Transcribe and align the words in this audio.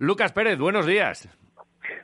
Lucas 0.00 0.32
Pérez, 0.32 0.58
buenos 0.58 0.86
días. 0.86 1.28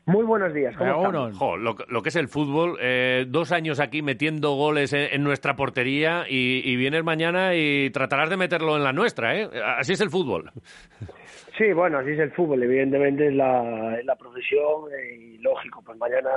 Muy 0.05 0.25
buenos 0.25 0.53
días. 0.53 0.77
¿cómo? 0.77 1.33
Jo, 1.33 1.57
lo, 1.57 1.75
lo 1.89 2.03
que 2.03 2.11
es 2.11 2.17
el 2.17 2.29
fútbol, 2.29 2.77
eh, 2.81 3.25
dos 3.27 3.51
años 3.53 3.81
aquí 3.81 4.03
metiendo 4.03 4.53
goles 4.55 4.93
en, 4.93 5.09
en 5.13 5.25
nuestra 5.25 5.57
portería 5.57 6.27
y, 6.29 6.61
y 6.65 6.77
vienes 6.77 7.03
mañana 7.03 7.55
y 7.55 7.91
tratarás 7.91 8.29
de 8.31 8.37
meterlo 8.37 8.77
en 8.77 8.85
la 8.85 8.93
nuestra, 8.93 9.35
¿eh? 9.37 9.49
Así 9.79 9.95
es 9.95 10.01
el 10.03 10.11
fútbol. 10.11 10.53
Sí, 11.57 11.73
bueno, 11.73 11.99
así 11.99 12.11
es 12.11 12.19
el 12.19 12.31
fútbol. 12.33 12.63
Evidentemente 12.63 13.29
es 13.29 13.35
la, 13.35 13.97
es 13.99 14.05
la 14.05 14.15
profesión 14.17 14.93
eh, 14.93 15.17
y 15.17 15.39
lógico. 15.39 15.83
Pues 15.83 15.97
mañana 15.99 16.31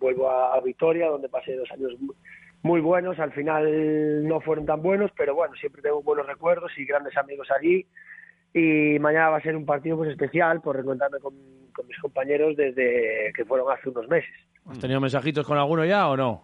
vuelvo 0.00 0.30
a, 0.30 0.54
a 0.54 0.60
Vitoria, 0.60 1.08
donde 1.08 1.28
pasé 1.28 1.54
dos 1.56 1.70
años 1.72 1.92
mu- 2.00 2.14
muy 2.62 2.80
buenos. 2.80 3.18
Al 3.20 3.32
final 3.32 4.26
no 4.26 4.40
fueron 4.40 4.64
tan 4.66 4.82
buenos, 4.82 5.10
pero 5.16 5.34
bueno, 5.34 5.54
siempre 5.60 5.82
tengo 5.82 6.02
buenos 6.02 6.26
recuerdos 6.26 6.72
y 6.78 6.86
grandes 6.86 7.16
amigos 7.18 7.48
allí. 7.56 7.86
Y 8.56 8.98
mañana 9.00 9.28
va 9.28 9.36
a 9.36 9.42
ser 9.42 9.54
un 9.54 9.66
partido 9.66 9.98
pues 9.98 10.08
especial 10.08 10.62
por 10.62 10.76
reencontrarme 10.76 11.18
con, 11.18 11.34
con 11.74 11.86
mis 11.86 11.98
compañeros 11.98 12.56
desde 12.56 13.30
que 13.36 13.44
fueron 13.44 13.70
hace 13.70 13.90
unos 13.90 14.08
meses. 14.08 14.30
¿Has 14.66 14.78
tenido 14.78 14.98
mensajitos 14.98 15.46
con 15.46 15.58
alguno 15.58 15.84
ya 15.84 16.08
o 16.08 16.16
no? 16.16 16.42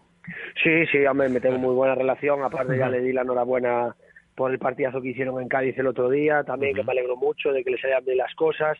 Sí, 0.62 0.84
sí, 0.92 1.06
hombre, 1.06 1.30
me 1.30 1.40
tengo 1.40 1.56
muy 1.56 1.74
buena 1.74 1.94
relación. 1.94 2.42
Aparte, 2.42 2.76
ya 2.76 2.90
le 2.90 3.00
di 3.00 3.14
la 3.14 3.22
enhorabuena 3.22 3.96
por 4.34 4.50
el 4.50 4.58
partidazo 4.58 5.00
que 5.00 5.08
hicieron 5.08 5.40
en 5.40 5.48
Cádiz 5.48 5.78
el 5.78 5.86
otro 5.86 6.10
día. 6.10 6.44
También 6.44 6.74
que 6.74 6.84
me 6.84 6.92
alegro 6.92 7.16
mucho 7.16 7.50
de 7.50 7.64
que 7.64 7.70
les 7.70 7.84
hayan 7.86 8.04
bien 8.04 8.18
las 8.18 8.34
cosas. 8.34 8.76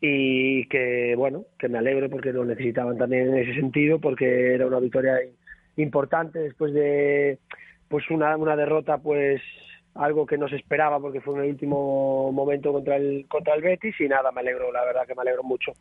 Y 0.00 0.66
que, 0.68 1.14
bueno, 1.16 1.46
que 1.58 1.68
me 1.68 1.78
alegro 1.78 2.08
porque 2.08 2.32
lo 2.32 2.44
necesitaban 2.44 2.96
también 2.96 3.30
en 3.30 3.38
ese 3.38 3.54
sentido, 3.54 3.98
porque 3.98 4.54
era 4.54 4.68
una 4.68 4.78
victoria 4.78 5.18
importante 5.74 6.38
después 6.38 6.72
de 6.72 7.38
pues 7.88 8.08
una, 8.10 8.36
una 8.36 8.54
derrota, 8.54 8.98
pues 8.98 9.42
algo 10.00 10.24
que 10.24 10.38
no 10.38 10.48
se 10.48 10.56
esperaba 10.56 10.98
porque 10.98 11.20
fue 11.20 11.34
en 11.34 11.44
el 11.44 11.50
último 11.50 12.32
momento 12.32 12.72
contra 12.72 12.96
el 12.96 13.26
contra 13.28 13.54
el 13.54 13.62
Betis 13.62 14.00
y 14.00 14.08
nada, 14.08 14.32
me 14.32 14.40
alegro, 14.40 14.72
la 14.72 14.84
verdad 14.84 15.06
que 15.06 15.14
me 15.14 15.22
alegro 15.22 15.42
mucho. 15.42 15.72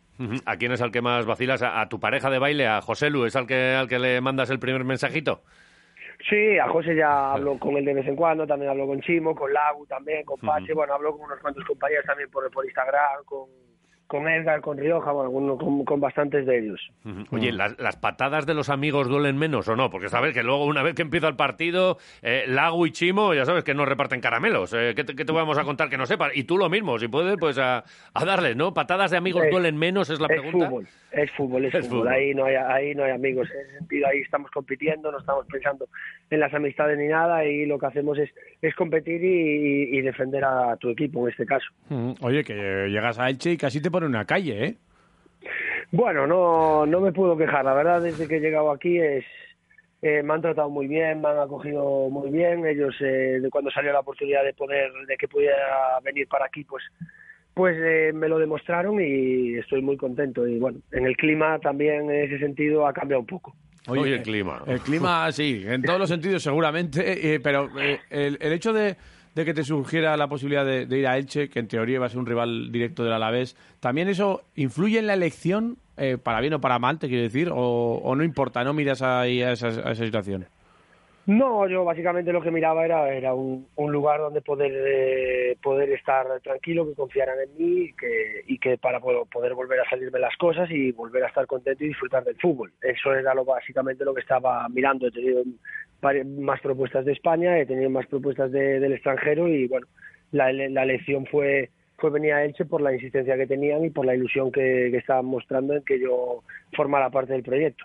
¿A 0.45 0.57
quién 0.57 0.73
es 0.73 0.81
al 0.81 0.91
que 0.91 1.01
más 1.01 1.25
vacilas? 1.25 1.61
¿A, 1.61 1.79
a 1.79 1.87
tu 1.87 1.99
pareja 1.99 2.29
de 2.29 2.37
baile, 2.37 2.67
a 2.67 2.81
José 2.81 3.09
Lu? 3.09 3.25
¿Es 3.25 3.35
al 3.37 3.47
que, 3.47 3.75
al 3.75 3.87
que 3.87 3.97
le 3.97 4.19
mandas 4.19 4.49
el 4.49 4.59
primer 4.59 4.83
mensajito? 4.83 5.41
Sí, 6.29 6.57
a 6.57 6.67
José 6.67 6.97
ya 6.97 7.31
hablo 7.31 7.57
con 7.57 7.77
él 7.77 7.85
de 7.85 7.93
vez 7.93 8.07
en 8.07 8.17
cuando, 8.17 8.45
también 8.45 8.71
hablo 8.71 8.87
con 8.87 8.99
Chimo, 8.99 9.33
con 9.33 9.53
Lagu 9.53 9.85
también, 9.85 10.25
con 10.25 10.37
Pache, 10.37 10.73
bueno, 10.73 10.93
hablo 10.93 11.13
con 11.13 11.21
unos 11.21 11.39
cuantos 11.39 11.63
compañeros 11.63 12.03
también 12.05 12.29
por, 12.29 12.51
por 12.51 12.65
Instagram, 12.65 13.23
con, 13.23 13.47
con 14.09 14.27
Edgar, 14.27 14.59
con 14.61 14.75
Rioja, 14.75 15.11
bueno, 15.11 15.55
con, 15.55 15.57
con, 15.59 15.85
con 15.85 15.99
bastantes 15.99 16.43
de 16.47 16.57
ellos. 16.57 16.81
Oye, 17.29 17.51
¿las, 17.51 17.77
las 17.79 17.95
patadas 17.95 18.47
de 18.47 18.55
los 18.55 18.69
amigos 18.69 19.07
duelen 19.07 19.37
menos 19.37 19.67
o 19.67 19.75
no? 19.75 19.91
Porque 19.91 20.09
sabes 20.09 20.33
que 20.33 20.41
luego, 20.41 20.65
una 20.65 20.81
vez 20.81 20.95
que 20.95 21.03
empieza 21.03 21.27
el 21.27 21.35
partido, 21.35 21.99
eh, 22.23 22.45
Lago 22.47 22.87
y 22.87 22.91
Chimo, 22.91 23.35
ya 23.35 23.45
sabes 23.45 23.63
que 23.63 23.75
no 23.75 23.85
reparten 23.85 24.19
caramelos. 24.19 24.73
Eh, 24.73 24.93
¿qué, 24.95 25.03
te, 25.03 25.15
qué 25.15 25.25
te 25.25 25.31
vamos 25.31 25.59
a 25.59 25.63
contar 25.63 25.89
que 25.91 25.97
no 25.97 26.07
sepas? 26.07 26.31
Y 26.35 26.45
tú 26.45 26.57
lo 26.57 26.69
mismo, 26.69 26.97
si 26.97 27.07
puedes, 27.07 27.37
pues 27.37 27.59
a, 27.59 27.83
a 28.15 28.25
darles, 28.25 28.55
¿no? 28.55 28.73
¿Patadas 28.73 29.11
de 29.11 29.17
amigos 29.17 29.43
Es- 29.45 29.51
duelen 29.51 29.77
menos? 29.77 30.09
Es 30.09 30.19
la 30.19 30.25
es 30.25 30.41
pregunta. 30.41 30.67
fútbol, 30.69 30.87
es 31.11 31.31
fútbol, 31.33 31.65
es, 31.65 31.75
Es 31.75 31.85
fútbol. 31.87 31.99
fútbol. 31.99 32.13
Ahí 32.15 32.33
no 32.33 32.45
hay, 32.45 32.55
ahí 32.55 32.95
no 32.95 33.03
hay 33.03 33.11
amigos. 33.11 33.47
En 33.53 33.61
ese 33.67 33.77
sentido, 33.77 34.07
ahí 34.07 34.21
estamos 34.21 34.49
compitiendo, 34.49 35.11
no 35.11 35.19
estamos 35.19 35.45
pensando 35.45 35.87
en 36.31 36.39
las 36.39 36.51
amistades 36.51 36.97
ni 36.97 37.07
nada 37.09 37.45
y 37.45 37.67
lo 37.67 37.77
que 37.77 37.85
hacemos 37.85 38.17
es, 38.17 38.31
es 38.63 38.73
competir 38.73 39.23
y, 39.23 39.95
y 39.97 40.01
defender 40.01 40.43
a 40.45 40.75
tu 40.77 40.89
equipo 40.89 41.27
en 41.27 41.31
este 41.31 41.45
caso. 41.45 41.67
Mm, 41.89 42.13
Oye, 42.21 42.43
que 42.43 42.87
llegas 42.89 43.19
a 43.19 43.29
Elche 43.29 43.51
y 43.51 43.57
casi 43.57 43.79
te 43.81 43.91
pone 43.99 44.07
una 44.07 44.25
calle, 44.25 44.65
¿eh? 44.65 44.75
Bueno, 45.91 46.25
no, 46.25 46.85
no 46.85 47.01
me 47.01 47.11
puedo 47.11 47.35
quejar. 47.35 47.65
La 47.65 47.73
verdad, 47.73 48.01
desde 48.01 48.27
que 48.27 48.37
he 48.37 48.39
llegado 48.39 48.71
aquí 48.71 48.97
es 48.97 49.25
eh, 50.01 50.23
me 50.23 50.33
han 50.33 50.41
tratado 50.41 50.69
muy 50.69 50.87
bien, 50.87 51.19
me 51.21 51.27
han 51.27 51.39
acogido 51.39 52.09
muy 52.09 52.31
bien. 52.31 52.65
Ellos, 52.65 52.95
eh, 53.01 53.39
de 53.41 53.49
cuando 53.49 53.69
salió 53.71 53.91
la 53.91 53.99
oportunidad 53.99 54.43
de 54.43 54.53
poder, 54.53 54.91
de 55.05 55.17
que 55.17 55.27
pudiera 55.27 55.99
venir 56.03 56.27
para 56.27 56.45
aquí, 56.45 56.63
pues, 56.63 56.83
pues 57.53 57.75
eh, 57.77 58.11
me 58.13 58.29
lo 58.29 58.39
demostraron 58.39 59.01
y 59.01 59.55
estoy 59.55 59.81
muy 59.81 59.97
contento. 59.97 60.47
Y 60.47 60.59
bueno, 60.59 60.79
en 60.91 61.05
el 61.05 61.17
clima 61.17 61.59
también 61.59 62.09
en 62.09 62.23
ese 62.23 62.39
sentido 62.39 62.87
ha 62.87 62.93
cambiado 62.93 63.19
un 63.19 63.27
poco. 63.27 63.53
Oye, 63.87 64.15
el 64.15 64.21
clima. 64.21 64.63
El 64.67 64.79
clima, 64.79 65.31
sí, 65.31 65.63
en 65.65 65.81
todos 65.81 65.99
los 65.99 66.09
sentidos 66.09 66.43
seguramente, 66.43 67.33
eh, 67.33 67.39
pero 67.39 67.69
eh, 67.79 67.99
el, 68.09 68.37
el 68.39 68.53
hecho 68.53 68.71
de, 68.71 68.95
de 69.39 69.45
que 69.45 69.53
te 69.53 69.63
surgiera 69.63 70.17
la 70.17 70.27
posibilidad 70.27 70.65
de, 70.65 70.97
ir 70.97 71.07
a 71.07 71.17
Elche, 71.17 71.49
que 71.49 71.59
en 71.59 71.69
teoría 71.69 71.95
iba 71.95 72.05
a 72.05 72.09
ser 72.09 72.19
un 72.19 72.25
rival 72.25 72.73
directo 72.73 73.05
del 73.05 73.13
Alavés, 73.13 73.55
¿también 73.79 74.09
eso 74.09 74.41
influye 74.55 74.99
en 74.99 75.07
la 75.07 75.13
elección, 75.13 75.77
eh, 75.95 76.17
para 76.21 76.41
bien 76.41 76.55
o 76.55 76.59
para 76.59 76.77
mal, 76.77 76.99
te 76.99 77.07
quiero 77.07 77.23
decir, 77.23 77.49
o, 77.53 78.13
no 78.17 78.23
importa, 78.25 78.65
no 78.65 78.73
miras 78.73 79.01
ahí 79.01 79.41
a 79.41 79.53
esa, 79.53 79.67
a 79.67 79.93
esa 79.93 80.03
situación? 80.03 80.45
No, 81.25 81.69
yo 81.69 81.85
básicamente 81.85 82.33
lo 82.33 82.41
que 82.41 82.51
miraba 82.51 82.83
era, 82.83 83.13
era 83.13 83.33
un, 83.33 83.65
lugar 83.77 84.19
donde 84.19 84.41
poder 84.41 84.73
eh, 84.73 85.55
poder 85.63 85.89
estar 85.91 86.25
tranquilo, 86.41 86.85
que 86.85 86.95
confiaran 86.95 87.37
en 87.39 87.55
mí 87.55 87.81
y 87.83 87.93
que, 87.93 88.43
y 88.47 88.57
que 88.57 88.77
para 88.77 88.99
po- 88.99 89.25
poder 89.25 89.53
volver 89.53 89.79
a 89.79 89.89
salirme 89.89 90.19
las 90.19 90.35
cosas 90.35 90.69
y 90.69 90.91
volver 90.91 91.23
a 91.23 91.27
estar 91.27 91.45
contento 91.45 91.85
y 91.85 91.89
disfrutar 91.89 92.25
del 92.25 92.35
fútbol. 92.35 92.73
Eso 92.81 93.13
era 93.13 93.33
lo 93.33 93.45
básicamente 93.45 94.03
lo 94.03 94.13
que 94.13 94.21
estaba 94.21 94.67
mirando. 94.67 95.07
He 95.07 95.11
tenido 95.11 95.43
más 96.25 96.59
propuestas 96.61 97.05
de 97.05 97.11
España, 97.13 97.57
he 97.59 97.65
tenido 97.65 97.89
más 97.89 98.07
propuestas 98.07 98.51
de- 98.51 98.79
del 98.79 98.93
extranjero 98.93 99.47
y 99.47 99.67
bueno, 99.67 99.87
la, 100.31 100.49
ele- 100.49 100.69
la 100.69 100.83
elección 100.83 101.25
fue 101.25 101.69
fue 102.01 102.11
venir 102.11 102.31
a 102.31 102.45
Elche 102.45 102.63
por 102.63 102.79
la 102.79 102.93
insistencia 102.93 103.35
que 103.35 103.45
tenían 103.45 103.83
y 103.83 103.89
por 103.89 104.05
la 104.05 104.15
ilusión 104.15 104.53
que, 104.53 104.87
que 104.89 104.95
estaban 104.95 105.25
mostrando 105.25 105.75
en 105.75 105.83
que 105.83 105.99
yo 105.99 106.41
formara 106.71 107.09
parte 107.09 107.33
del 107.33 107.43
proyecto. 107.43 107.83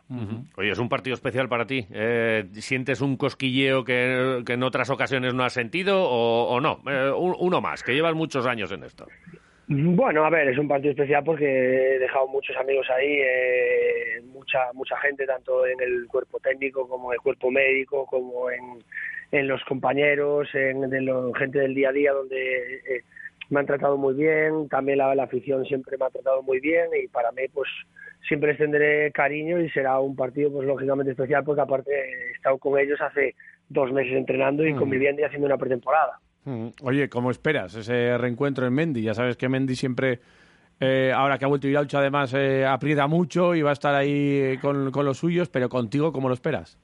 Oye, 0.56 0.70
es 0.70 0.78
un 0.78 0.88
partido 0.88 1.14
especial 1.14 1.48
para 1.48 1.66
ti. 1.66 1.84
Eh, 1.90 2.44
¿Sientes 2.52 3.00
un 3.00 3.16
cosquilleo 3.16 3.82
que, 3.82 4.44
que 4.46 4.52
en 4.52 4.62
otras 4.62 4.88
ocasiones 4.90 5.34
no 5.34 5.42
has 5.42 5.52
sentido 5.52 6.00
o, 6.04 6.44
o 6.48 6.60
no? 6.60 6.78
Eh, 6.88 7.10
un- 7.10 7.34
uno 7.40 7.60
más, 7.60 7.82
que 7.82 7.92
llevas 7.92 8.14
muchos 8.14 8.46
años 8.46 8.70
en 8.70 8.84
esto. 8.84 9.08
Bueno, 9.66 10.24
a 10.24 10.30
ver, 10.30 10.48
es 10.48 10.58
un 10.58 10.68
partido 10.68 10.90
especial 10.90 11.24
porque 11.24 11.46
he 11.46 11.98
dejado 11.98 12.28
muchos 12.28 12.54
amigos 12.56 12.86
ahí, 12.90 13.18
eh, 13.20 14.20
mucha 14.26 14.58
mucha 14.74 14.96
gente, 14.98 15.24
tanto 15.26 15.66
en 15.66 15.80
el 15.80 16.06
cuerpo 16.06 16.38
técnico 16.40 16.86
como 16.86 17.10
en 17.12 17.14
el 17.16 17.20
cuerpo 17.22 17.50
médico, 17.50 18.04
como 18.06 18.50
en, 18.50 18.60
en 19.32 19.48
los 19.48 19.64
compañeros, 19.64 20.48
en 20.54 20.90
de 20.90 21.00
lo- 21.00 21.32
gente 21.32 21.60
del 21.60 21.74
día 21.74 21.88
a 21.88 21.92
día, 21.92 22.12
donde 22.12 22.74
eh, 22.74 23.02
me 23.48 23.60
han 23.60 23.66
tratado 23.66 23.96
muy 23.96 24.12
bien, 24.14 24.68
también 24.68 24.98
la, 24.98 25.14
la 25.14 25.24
afición 25.24 25.64
siempre 25.64 25.96
me 25.96 26.04
ha 26.06 26.10
tratado 26.10 26.42
muy 26.42 26.60
bien 26.60 26.88
y 27.02 27.08
para 27.08 27.32
mí 27.32 27.42
pues 27.52 27.68
siempre 28.28 28.50
les 28.50 28.58
tendré 28.58 29.10
cariño 29.12 29.60
y 29.60 29.70
será 29.70 29.98
un 29.98 30.14
partido 30.14 30.52
pues 30.52 30.66
lógicamente 30.66 31.12
especial 31.12 31.42
porque 31.42 31.60
aparte 31.62 31.90
he 31.92 32.32
estado 32.32 32.58
con 32.58 32.78
ellos 32.78 33.00
hace 33.00 33.34
dos 33.70 33.90
meses 33.92 34.12
entrenando 34.12 34.66
y 34.66 34.72
conviviendo 34.78 35.22
y 35.22 35.24
haciendo 35.24 35.46
una 35.46 35.56
pretemporada. 35.58 36.18
Mm, 36.44 36.68
Oye, 36.82 37.08
¿cómo 37.08 37.30
esperas 37.30 37.74
ese 37.74 38.16
reencuentro 38.18 38.66
en 38.66 38.74
Mendy? 38.74 39.02
Ya 39.02 39.14
sabes 39.14 39.36
que 39.36 39.48
Mendy 39.48 39.74
siempre, 39.76 40.20
eh, 40.80 41.12
ahora 41.14 41.38
que 41.38 41.44
ha 41.44 41.48
vuelto 41.48 41.68
Iraucho, 41.68 41.98
además 41.98 42.34
eh, 42.34 42.66
aprieta 42.66 43.06
mucho 43.06 43.54
y 43.54 43.62
va 43.62 43.70
a 43.70 43.74
estar 43.74 43.94
ahí 43.94 44.10
eh, 44.12 44.58
con, 44.60 44.90
los 44.92 45.18
suyos, 45.18 45.48
pero 45.48 45.68
contigo, 45.68 46.12
¿cómo 46.12 46.28
lo 46.28 46.34
esperas? 46.34 46.78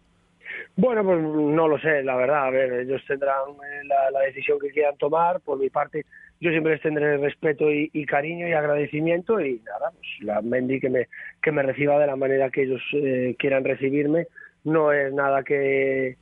Bueno, 0.77 1.05
pues 1.05 1.21
no 1.21 1.69
lo 1.69 1.79
sé, 1.79 2.03
la 2.03 2.17
verdad. 2.17 2.47
A 2.47 2.51
ver, 2.51 2.73
ellos 2.73 3.03
tendrán 3.07 3.51
eh, 3.51 3.87
la, 4.13 4.21
decisión 4.21 4.59
que 4.59 4.71
quieran 4.71 4.97
tomar. 4.97 5.41
Por 5.41 5.59
mi 5.59 5.69
parte, 5.69 6.07
yo 6.41 6.51
siempre 6.51 6.73
les 6.73 6.83
tendré 6.83 7.19
respeto 7.19 7.71
y, 7.71 7.91
y 7.93 8.07
cariño 8.07 8.49
y 8.49 8.53
agradecimiento. 8.53 9.41
Y 9.41 9.61
nada, 9.65 9.91
pues 9.93 10.09
la 10.21 10.41
Mendy 10.41 10.81
que 10.81 10.91
me, 10.91 11.09
que 11.43 11.53
me 11.53 11.63
reciba 11.63 11.99
de 11.99 12.07
la 12.07 12.17
manera 12.17 12.51
que 12.51 12.63
ellos 12.63 12.83
eh, 12.95 13.37
quieran 13.39 13.65
recibirme. 13.65 14.27
No 14.65 14.93
es 14.93 15.13
nada 15.13 15.43
que, 15.43 16.17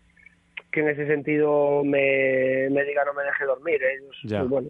que 0.73 0.81
en 0.81 0.89
ese 0.89 1.07
sentido 1.07 1.83
me, 1.85 2.69
me 2.71 2.85
diga 2.85 3.05
no 3.05 3.15
me 3.15 3.23
deje 3.25 3.45
dormir. 3.45 3.81
Ellos, 3.83 4.17
Ya. 4.25 4.39
pues 4.41 4.51
bueno, 4.51 4.69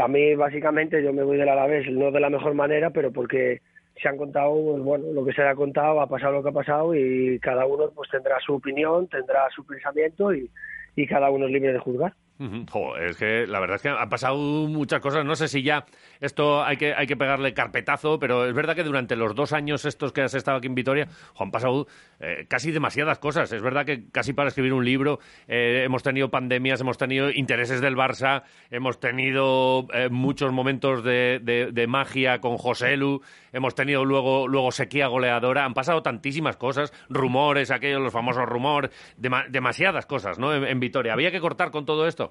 a 0.00 0.08
mí 0.08 0.34
básicamente 0.34 1.02
yo 1.02 1.12
me 1.12 1.22
voy 1.22 1.38
del 1.38 1.48
Alavés, 1.48 1.90
no 1.90 2.10
de 2.10 2.20
la 2.20 2.30
mejor 2.30 2.54
manera, 2.54 2.90
pero 2.90 3.10
porque 3.12 3.60
se 4.00 4.08
han 4.08 4.16
contado, 4.16 4.52
pues 4.54 4.82
bueno, 4.82 5.06
lo 5.12 5.24
que 5.24 5.32
se 5.32 5.42
ha 5.42 5.54
contado, 5.54 6.00
ha 6.00 6.06
pasado 6.08 6.34
lo 6.34 6.42
que 6.42 6.50
ha 6.50 6.52
pasado 6.52 6.94
y 6.94 7.38
cada 7.40 7.66
uno 7.66 7.90
pues 7.94 8.08
tendrá 8.10 8.38
su 8.40 8.54
opinión, 8.54 9.08
tendrá 9.08 9.48
su 9.54 9.66
pensamiento 9.66 10.32
y, 10.32 10.48
y 10.94 11.06
cada 11.06 11.30
uno 11.30 11.46
es 11.46 11.52
libre 11.52 11.72
de 11.72 11.78
juzgar. 11.80 12.12
Es 12.38 13.16
que 13.16 13.46
la 13.46 13.58
verdad 13.58 13.76
es 13.76 13.82
que 13.82 13.88
han 13.88 14.08
pasado 14.08 14.36
muchas 14.36 15.00
cosas. 15.00 15.24
No 15.24 15.34
sé 15.34 15.48
si 15.48 15.62
ya 15.62 15.84
esto 16.20 16.62
hay 16.62 16.76
que, 16.76 16.94
hay 16.94 17.06
que 17.06 17.16
pegarle 17.16 17.52
carpetazo, 17.52 18.18
pero 18.18 18.46
es 18.46 18.54
verdad 18.54 18.76
que 18.76 18.84
durante 18.84 19.16
los 19.16 19.34
dos 19.34 19.52
años 19.52 19.84
estos 19.84 20.12
que 20.12 20.22
has 20.22 20.34
estado 20.34 20.58
aquí 20.58 20.68
en 20.68 20.74
Vitoria, 20.74 21.08
han 21.36 21.50
pasado 21.50 21.86
eh, 22.20 22.46
casi 22.48 22.70
demasiadas 22.70 23.18
cosas. 23.18 23.52
Es 23.52 23.62
verdad 23.62 23.84
que 23.84 24.08
casi 24.10 24.32
para 24.32 24.48
escribir 24.48 24.72
un 24.72 24.84
libro 24.84 25.18
eh, 25.48 25.82
hemos 25.84 26.02
tenido 26.02 26.30
pandemias, 26.30 26.80
hemos 26.80 26.96
tenido 26.96 27.30
intereses 27.30 27.80
del 27.80 27.96
Barça, 27.96 28.44
hemos 28.70 29.00
tenido 29.00 29.88
eh, 29.92 30.08
muchos 30.08 30.52
momentos 30.52 31.02
de, 31.02 31.86
magia 31.88 32.40
con 32.40 32.58
José 32.58 32.96
Lu, 32.96 33.22
hemos 33.52 33.74
tenido 33.74 34.04
luego, 34.04 34.46
luego 34.46 34.70
sequía 34.70 35.08
goleadora. 35.08 35.64
Han 35.64 35.74
pasado 35.74 36.02
tantísimas 36.02 36.56
cosas, 36.56 36.92
rumores, 37.08 37.70
aquellos, 37.70 38.00
los 38.00 38.12
famosos 38.12 38.44
rumores, 38.46 38.90
demasiadas 39.16 40.06
cosas 40.06 40.38
¿no? 40.38 40.54
en 40.54 40.80
Vitoria. 40.80 41.14
¿Había 41.14 41.30
que 41.32 41.40
cortar 41.40 41.70
con 41.70 41.84
todo 41.84 42.06
esto? 42.06 42.27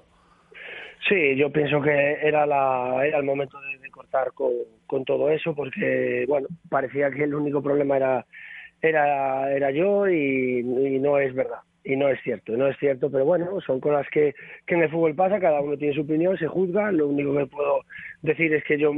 Sí, 1.06 1.36
yo 1.36 1.50
pienso 1.50 1.80
que 1.80 2.18
era, 2.22 2.44
la, 2.46 3.02
era 3.04 3.18
el 3.18 3.24
momento 3.24 3.58
de, 3.60 3.90
cortar 3.90 4.32
con, 4.32 4.52
con, 4.86 5.04
todo 5.04 5.30
eso 5.30 5.54
porque, 5.54 6.24
bueno, 6.28 6.48
parecía 6.68 7.10
que 7.10 7.24
el 7.24 7.34
único 7.34 7.62
problema 7.62 7.96
era, 7.96 8.26
era, 8.82 9.52
era 9.52 9.70
yo 9.70 10.08
y, 10.08 10.62
no 10.62 11.18
es 11.18 11.34
verdad. 11.34 11.60
Y 11.84 11.96
no 11.96 12.08
es 12.08 12.20
cierto, 12.22 12.52
no 12.56 12.68
es 12.68 12.76
cierto, 12.78 13.10
pero 13.10 13.24
bueno, 13.24 13.60
son 13.62 13.80
cosas 13.80 14.06
que, 14.10 14.34
que 14.66 14.74
en 14.74 14.82
el 14.82 14.90
fútbol 14.90 15.14
pasa, 15.14 15.40
cada 15.40 15.60
uno 15.60 15.78
tiene 15.78 15.94
su 15.94 16.02
opinión, 16.02 16.36
se 16.36 16.46
juzga. 16.46 16.92
Lo 16.92 17.08
único 17.08 17.34
que 17.34 17.46
puedo 17.46 17.80
decir 18.20 18.52
es 18.52 18.62
que 18.64 18.78
yo 18.78 18.92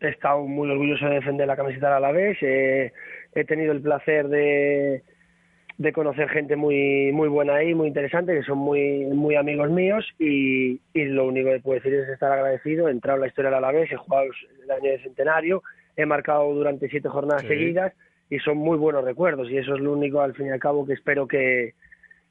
he 0.00 0.08
estado 0.08 0.42
muy 0.46 0.70
orgulloso 0.70 1.06
de 1.06 1.14
defender 1.14 1.46
la 1.48 1.56
camiseta 1.56 1.88
de 1.88 1.94
Alavés, 1.94 2.38
he 2.42 3.44
tenido 3.44 3.72
el 3.72 3.80
placer 3.80 4.28
de, 4.28 5.02
de 5.82 5.92
conocer 5.92 6.28
gente 6.28 6.56
muy 6.56 7.10
muy 7.12 7.28
buena 7.28 7.56
ahí, 7.56 7.74
muy 7.74 7.88
interesante, 7.88 8.34
que 8.34 8.42
son 8.42 8.58
muy 8.58 9.04
muy 9.06 9.34
amigos 9.34 9.70
míos 9.70 10.06
y, 10.18 10.80
lo 10.94 11.26
único 11.26 11.50
que 11.50 11.60
puedo 11.60 11.80
decir 11.80 11.94
es 11.94 12.08
estar 12.08 12.32
agradecido. 12.32 12.88
He 12.88 12.92
entrado 12.92 13.16
en 13.16 13.22
la 13.22 13.26
historia 13.26 13.50
del 13.50 13.58
Alavés, 13.58 13.90
he 13.92 13.96
jugado 13.96 14.26
el 14.64 14.70
año 14.70 14.90
de 14.90 15.02
centenario, 15.02 15.62
he 15.96 16.06
marcado 16.06 16.52
durante 16.54 16.88
siete 16.88 17.08
jornadas 17.08 17.42
seguidas 17.42 17.92
y 18.30 18.38
son 18.38 18.58
muy 18.58 18.78
buenos 18.78 19.04
recuerdos 19.04 19.50
y 19.50 19.58
eso 19.58 19.74
es 19.74 19.80
lo 19.80 19.92
único 19.92 20.20
al 20.20 20.34
fin 20.34 20.46
y 20.46 20.50
al 20.50 20.60
cabo 20.60 20.86
que 20.86 20.94
espero 20.94 21.26
que, 21.26 21.74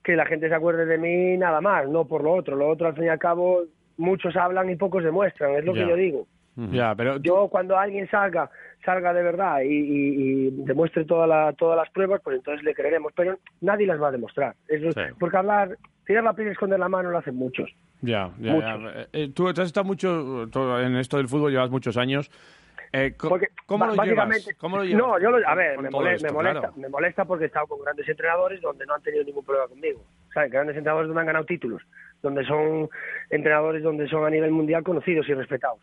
que 0.03 0.15
la 0.15 0.25
gente 0.25 0.47
se 0.47 0.55
acuerde 0.55 0.85
de 0.85 0.97
mí 0.97 1.37
nada 1.37 1.61
más, 1.61 1.87
no 1.89 2.05
por 2.05 2.23
lo 2.23 2.33
otro. 2.33 2.55
Lo 2.55 2.69
otro 2.69 2.87
al 2.87 2.95
fin 2.95 3.05
y 3.05 3.09
al 3.09 3.19
cabo 3.19 3.63
muchos 3.97 4.35
hablan 4.35 4.69
y 4.69 4.77
pocos 4.77 5.03
demuestran, 5.03 5.55
es 5.55 5.65
lo 5.65 5.73
que 5.73 5.87
yo 5.87 5.95
digo. 5.95 6.27
Ya, 6.71 6.93
pero 6.95 7.17
yo 7.17 7.47
cuando 7.47 7.77
alguien 7.77 8.09
salga 8.09 8.49
salga 8.85 9.13
de 9.13 9.23
verdad 9.23 9.59
y, 9.63 10.49
demuestre 10.65 11.05
toda 11.05 11.53
todas 11.53 11.77
las 11.77 11.89
pruebas, 11.91 12.21
pues 12.23 12.37
entonces 12.37 12.63
le 12.63 12.73
creeremos, 12.73 13.13
pero 13.15 13.37
nadie 13.61 13.87
las 13.87 14.01
va 14.01 14.09
a 14.09 14.11
demostrar. 14.11 14.55
Porque 15.19 15.37
hablar, 15.37 15.77
tirar 16.05 16.23
la 16.23 16.33
piel 16.33 16.49
y 16.49 16.51
esconder 16.51 16.79
la 16.79 16.89
mano 16.89 17.11
lo 17.11 17.17
hacen 17.17 17.35
muchos. 17.35 17.69
Ya, 18.01 18.31
ya, 18.39 18.55
eh, 18.55 19.07
eh, 19.13 19.31
Tú 19.33 19.47
has 19.47 19.59
estado 19.59 19.83
mucho 19.83 20.43
en 20.79 20.95
esto 20.95 21.17
del 21.17 21.27
fútbol, 21.27 21.51
llevas 21.51 21.69
muchos 21.69 21.97
años. 21.97 22.31
Eh, 22.93 23.13
¿cómo, 23.15 23.37
lo 23.85 24.03
llevas? 24.03 24.47
No, 24.93 25.17
yo 25.17 25.29
a 25.47 25.55
ver, 25.55 25.79
me, 25.79 25.89
molesta, 25.89 26.27
me, 26.75 26.89
molesta, 26.89 27.23
porque 27.23 27.45
he 27.45 27.47
estado 27.47 27.67
con 27.67 27.79
grandes 27.81 28.07
entrenadores 28.09 28.59
donde 28.59 28.85
no 28.85 28.95
han 28.95 29.01
tenido 29.01 29.23
ningún 29.23 29.45
problema 29.45 29.67
conmigo. 29.67 30.03
Grandes 30.33 30.75
entrenadores 30.75 31.07
donde 31.07 31.21
han 31.21 31.27
ganado 31.27 31.45
títulos, 31.45 31.81
donde 32.21 32.43
son 32.45 32.89
entrenadores 33.29 33.83
donde 33.83 34.07
son 34.07 34.25
a 34.25 34.29
nivel 34.29 34.51
mundial 34.51 34.83
conocidos 34.83 35.27
y 35.29 35.33
respetados. 35.33 35.79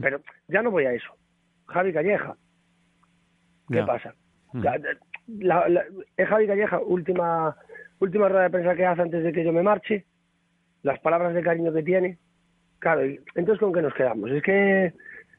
Pero 0.00 0.20
ya 0.48 0.62
no 0.62 0.70
voy 0.70 0.84
a 0.84 0.92
eso. 0.92 1.16
Javi 1.66 1.92
Calleja. 1.92 2.36
¿Qué 3.70 3.82
pasa? 3.82 4.14
Es 6.16 6.28
Javi 6.28 6.46
Calleja, 6.46 6.80
última, 6.80 7.56
última 8.00 8.28
rueda 8.28 8.44
de 8.44 8.50
prensa 8.50 8.74
que 8.74 8.86
hace 8.86 9.02
antes 9.02 9.24
de 9.24 9.32
que 9.32 9.44
yo 9.44 9.52
me 9.52 9.62
marche, 9.62 10.04
las 10.82 10.98
palabras 11.00 11.34
de 11.34 11.42
cariño 11.42 11.72
que 11.72 11.82
tiene. 11.82 12.18
Claro, 12.78 13.02
entonces 13.34 13.60
¿con 13.60 13.72
qué 13.72 13.80
nos 13.80 13.94
quedamos? 13.94 14.30
Es 14.30 14.42
que 14.42 14.92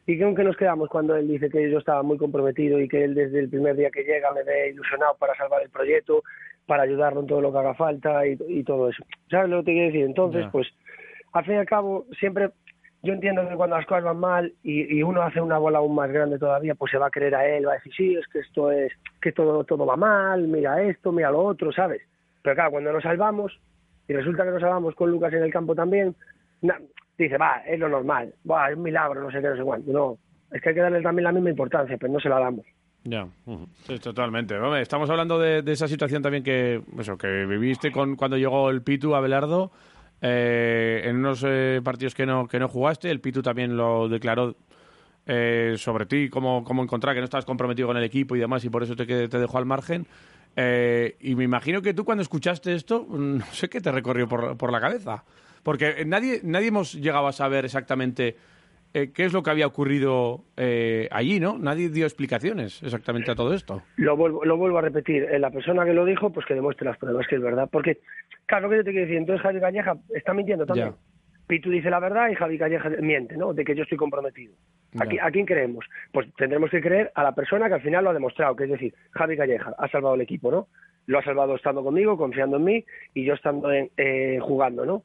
¿Y 0.06 0.20
con 0.20 0.36
qué 0.36 0.44
nos 0.44 0.58
quedamos 0.58 0.90
cuando 0.90 1.16
él 1.16 1.30
dice 1.30 1.50
que 1.50 1.72
yo 1.72 1.78
estaba 1.80 2.04
muy 2.04 2.18
comprometido 2.18 2.80
y 2.80 2.90
que 2.90 3.06
él 3.06 3.16
desde 3.16 3.40
el 3.40 3.50
primer 3.50 3.78
día 3.78 3.90
que 3.90 4.04
llega 4.04 4.34
me 4.34 4.44
ve 4.44 4.72
ilusionado 4.72 5.16
para 5.18 5.34
salvar 5.36 5.62
el 5.62 5.70
proyecto, 5.70 6.24
para 6.66 6.84
ayudarlo 6.84 7.22
en 7.22 7.28
todo 7.28 7.42
lo 7.42 7.52
que 7.52 7.58
haga 7.60 7.74
falta 7.74 8.26
y, 8.26 8.64
todo 8.64 8.90
eso? 8.90 9.04
¿Sabes 9.30 9.50
lo 9.50 9.60
que 9.60 9.66
te 9.66 9.72
quiero 9.72 9.88
decir? 9.88 10.06
Entonces, 10.06 10.46
pues, 10.52 10.68
al 11.34 11.46
fin 11.46 11.56
y 11.56 11.58
al 11.58 11.66
cabo, 11.66 12.06
siempre 12.20 12.52
yo 13.04 13.12
entiendo 13.12 13.48
que 13.48 13.56
cuando 13.56 13.76
las 13.76 13.86
cosas 13.86 14.06
van 14.06 14.20
mal 14.20 14.54
y, 14.64 15.04
uno 15.04 15.22
hace 15.22 15.42
una 15.42 15.58
bola 15.58 15.80
aún 15.80 15.94
más 15.94 16.10
grande 16.10 16.40
todavía, 16.40 16.74
pues 16.74 16.92
se 16.92 16.98
va 16.98 17.08
a 17.08 17.12
creer 17.12 17.36
a 17.36 17.46
él, 17.46 17.68
va 17.68 17.74
a 17.74 17.76
decir, 17.76 17.94
sí, 17.94 18.16
es 18.16 18.26
que 18.28 18.40
esto 18.40 18.72
es, 18.72 18.94
que 19.22 19.34
todo, 19.34 19.66
todo 19.66 19.86
va 19.86 19.98
mal, 19.98 20.48
mira 20.48 20.82
esto, 20.82 21.12
mira 21.12 21.30
lo 21.30 21.44
otro, 21.44 21.74
¿sabes? 21.74 22.02
Pero 22.42 22.56
claro, 22.56 22.72
cuando 22.72 22.94
nos 22.94 23.04
salvamos, 23.04 23.60
y 24.08 24.14
resulta 24.14 24.46
que 24.46 24.52
nos 24.52 24.62
salvamos 24.62 24.96
con 24.96 25.12
Lucas 25.12 25.34
en 25.34 25.44
el 25.44 25.52
campo 25.52 25.76
también, 25.76 26.16
dice, 27.18 27.38
va, 27.38 27.62
es 27.68 27.78
lo 27.78 27.90
normal, 27.90 28.34
va, 28.50 28.70
es 28.70 28.78
un 28.78 28.84
milagro, 28.84 29.22
no 29.22 29.32
sé 29.32 29.42
qué, 29.42 29.50
no 29.50 29.58
sé 29.58 29.64
cuánto. 29.64 29.92
No, 29.92 30.18
es 30.52 30.62
que 30.62 30.70
hay 30.70 30.76
que 30.76 30.82
darle 30.82 31.02
también 31.02 31.26
la 31.26 31.34
misma 31.34 31.50
importancia, 31.50 31.98
pero 31.98 32.14
no 32.14 32.22
se 32.22 32.30
la 32.30 32.40
damos. 32.40 32.66
Ya, 33.06 33.28
totalmente. 34.02 34.56
estamos 34.82 35.10
hablando 35.10 35.38
de, 35.38 35.64
esa 35.72 35.90
situación 35.90 36.22
también 36.22 36.42
que, 36.42 36.82
que 37.20 37.46
viviste 37.46 37.92
con, 37.92 38.16
cuando 38.16 38.38
llegó 38.38 38.70
el 38.70 38.82
Pitu 38.82 39.14
a 39.14 39.20
Belardo 39.20 39.72
eh, 40.22 41.02
en 41.04 41.18
unos 41.18 41.44
eh, 41.46 41.82
partidos 41.84 42.16
que 42.16 42.26
no, 42.26 42.48
que 42.48 42.60
no 42.60 42.70
jugaste, 42.70 43.12
el 43.12 43.20
Pitu 43.20 43.42
también 43.42 43.76
lo 43.76 44.08
declaró 44.08 44.56
eh, 45.26 45.76
sobre 45.78 46.06
ti, 46.06 46.30
cómo, 46.30 46.64
cómo 46.64 46.82
encontrar 46.82 47.14
que 47.14 47.20
no 47.20 47.26
estabas 47.26 47.44
comprometido 47.44 47.90
con 47.90 47.98
el 47.98 48.06
equipo 48.06 48.38
y 48.38 48.40
demás, 48.40 48.64
y 48.64 48.70
por 48.70 48.84
eso 48.84 48.96
te, 48.96 49.06
te 49.06 49.38
dejó 49.38 49.58
al 49.58 49.66
margen. 49.66 50.08
y 50.56 51.36
me 51.36 51.44
imagino 51.44 51.82
que 51.82 51.94
tú 51.94 52.06
cuando 52.06 52.22
escuchaste 52.22 52.74
esto, 52.74 53.06
no 53.10 53.46
sé 53.52 53.68
qué 53.68 53.82
te 53.82 53.92
recorrió 53.92 54.30
por, 54.30 54.56
por 54.56 54.72
la 54.72 54.80
cabeza. 54.80 55.26
Porque 55.62 56.06
nadie, 56.06 56.40
nadie 56.44 56.68
hemos 56.68 56.94
llegado 56.94 57.28
a 57.28 57.34
saber 57.34 57.66
exactamente 57.66 58.38
eh, 58.96 59.12
qué 59.12 59.26
es 59.26 59.34
lo 59.34 59.42
que 59.42 59.50
había 59.50 59.66
ocurrido 59.66 60.46
eh, 60.56 61.08
allí, 61.10 61.40
¿no? 61.40 61.58
Nadie 61.58 61.90
dio 61.90 62.06
explicaciones 62.06 62.84
exactamente 62.84 63.32
a 63.32 63.36
todo 63.36 63.54
esto. 63.54 63.82
Lo 63.96 64.16
vuelvo, 64.16 64.46
lo 64.46 64.56
vuelvo 64.56 64.78
a 64.78 64.82
repetir. 64.82 65.24
Eh, 65.24 65.40
la 65.40 65.50
persona 65.50 65.84
que 65.84 65.94
lo 65.94 66.06
dijo, 66.06 66.30
pues 66.32 66.46
que 66.46 66.54
demuestre 66.54 66.86
las 66.86 67.00
pruebas, 67.00 67.26
que 67.28 67.38
es 67.38 67.42
verdad. 67.42 67.68
Porque, 67.72 68.02
claro, 68.46 68.70
que 68.70 68.78
yo 68.78 68.84
te 68.84 68.92
quiero 68.92 69.08
decir, 69.08 69.18
entonces 69.18 69.42
Javi 69.42 69.60
Calleja 69.60 69.96
está 70.14 70.36
mintiendo 70.36 70.68
también. 70.68 70.94
Pitu 71.48 71.72
dice 71.72 71.90
la 71.90 72.00
verdad 72.00 72.30
y 72.30 72.36
Javi 72.36 72.60
Calleja 72.60 72.90
miente, 73.02 73.36
¿no? 73.36 73.52
De 73.52 73.66
que 73.66 73.76
yo 73.76 73.82
estoy 73.82 73.98
comprometido. 73.98 74.54
¿A, 75.00 75.32
quién 75.32 75.48
creemos? 75.48 75.86
Pues 76.12 76.32
tendremos 76.36 76.70
que 76.70 76.80
creer 76.80 77.12
a 77.16 77.24
la 77.24 77.34
persona 77.34 77.68
que 77.68 77.74
al 77.74 77.82
final 77.82 78.04
lo 78.04 78.12
ha 78.12 78.14
demostrado, 78.14 78.56
que 78.56 78.66
es 78.66 78.70
decir, 78.70 78.94
Javi 79.10 79.36
Calleja 79.36 79.74
ha 79.76 79.88
salvado 79.88 80.14
el 80.14 80.22
equipo, 80.22 80.52
¿no? 80.52 80.68
Lo 81.08 81.18
ha 81.18 81.24
salvado 81.24 81.56
estando 81.56 81.84
conmigo, 81.84 82.16
confiando 82.16 82.58
en 82.58 82.64
mí 82.64 82.86
y 83.16 83.26
yo 83.26 83.34
estando 83.34 83.70
jugando, 84.40 84.86
¿no? 84.86 85.04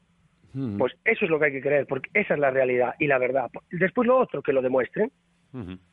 Pues 0.77 0.93
eso 1.05 1.25
es 1.25 1.31
lo 1.31 1.39
que 1.39 1.45
hay 1.45 1.51
que 1.51 1.61
creer, 1.61 1.85
porque 1.85 2.09
esa 2.13 2.33
es 2.33 2.39
la 2.39 2.49
realidad 2.49 2.95
y 2.99 3.07
la 3.07 3.17
verdad. 3.17 3.49
Después 3.71 4.07
lo 4.07 4.17
otro, 4.17 4.41
que 4.41 4.53
lo 4.53 4.61
demuestren, 4.61 5.11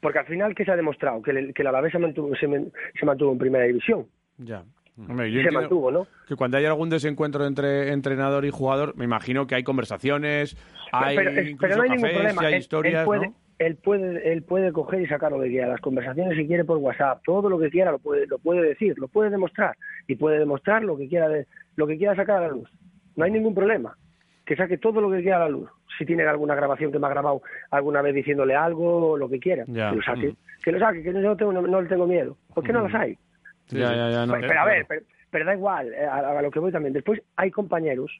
porque 0.00 0.18
al 0.18 0.26
final, 0.26 0.54
¿qué 0.54 0.64
se 0.64 0.72
ha 0.72 0.76
demostrado? 0.76 1.22
Que, 1.22 1.30
el, 1.32 1.54
que 1.54 1.62
la 1.62 1.70
Alavés 1.70 1.92
se 1.92 1.98
mantuvo, 1.98 2.34
se, 2.36 3.04
mantuvo 3.04 3.32
en 3.32 3.38
primera 3.38 3.64
división. 3.64 4.06
Ya. 4.38 4.64
se 4.96 5.50
mantuvo, 5.50 5.90
¿no? 5.90 6.06
Que 6.28 6.36
cuando 6.36 6.56
hay 6.56 6.64
algún 6.64 6.90
desencuentro 6.90 7.46
entre 7.46 7.92
entrenador 7.92 8.44
y 8.44 8.50
jugador, 8.50 8.96
me 8.96 9.04
imagino 9.04 9.46
que 9.46 9.54
hay 9.54 9.62
conversaciones, 9.62 10.56
hay 10.92 11.16
pero, 11.16 11.76
no 11.76 11.82
hay 11.82 11.90
ningún 11.90 12.10
problema. 12.10 12.42
hay 12.42 12.54
historias, 12.56 13.00
él, 13.00 13.06
puede, 13.06 13.32
él 13.58 13.76
puede, 13.76 14.32
él 14.32 14.42
puede 14.42 14.72
coger 14.72 15.02
y 15.02 15.06
sacar 15.06 15.32
lo 15.32 15.40
que 15.40 15.48
quiera, 15.48 15.68
las 15.68 15.80
conversaciones 15.80 16.36
si 16.36 16.46
quiere 16.46 16.64
por 16.64 16.78
WhatsApp, 16.78 17.22
todo 17.24 17.48
lo 17.48 17.58
que 17.58 17.70
quiera 17.70 17.92
lo 17.92 17.98
puede, 17.98 18.26
lo 18.26 18.38
puede 18.38 18.62
decir, 18.62 18.98
lo 18.98 19.08
puede 19.08 19.30
demostrar 19.30 19.76
y 20.06 20.16
puede 20.16 20.38
demostrar 20.38 20.82
lo 20.82 20.96
que 20.96 21.08
quiera, 21.08 21.28
lo 21.76 21.86
que 21.86 21.96
quiera 21.98 22.14
sacar 22.14 22.38
a 22.38 22.48
la 22.48 22.48
luz. 22.48 22.70
No 23.16 23.24
hay 23.24 23.30
ningún 23.30 23.54
problema 23.54 23.96
que 24.46 24.56
saque 24.56 24.78
todo 24.78 25.00
lo 25.00 25.10
que 25.10 25.22
quiera 25.22 25.36
a 25.36 25.40
la 25.40 25.48
luz. 25.48 25.68
Si 25.98 26.06
tiene 26.06 26.22
alguna 26.22 26.54
grabación 26.54 26.92
que 26.92 26.98
me 26.98 27.06
ha 27.06 27.10
grabado 27.10 27.42
alguna 27.70 28.00
vez 28.00 28.14
diciéndole 28.14 28.54
algo, 28.54 29.10
o 29.10 29.16
lo 29.16 29.28
que 29.28 29.40
quiera, 29.40 29.64
que 29.64 29.72
lo 29.72 30.02
saque. 30.02 30.34
Que 30.62 30.72
lo 30.72 30.78
saque, 30.78 31.02
que 31.02 31.12
no, 31.12 31.36
tengo, 31.36 31.52
no, 31.52 31.82
le 31.82 31.88
tengo 31.88 32.06
miedo. 32.06 32.36
¿Por 32.54 32.64
qué 32.64 32.72
no 32.72 32.82
las 32.82 32.94
hay? 32.94 33.18
Ya, 33.68 33.92
ya, 33.94 34.10
ya, 34.10 34.32
pero, 34.32 34.60
a 34.60 34.64
ver, 34.64 34.86
pero, 35.30 35.44
da 35.44 35.54
igual, 35.54 35.92
eh, 35.92 36.06
a, 36.06 36.40
lo 36.40 36.50
que 36.52 36.60
voy 36.60 36.70
también. 36.70 36.92
Después 36.92 37.20
hay 37.34 37.50
compañeros 37.50 38.12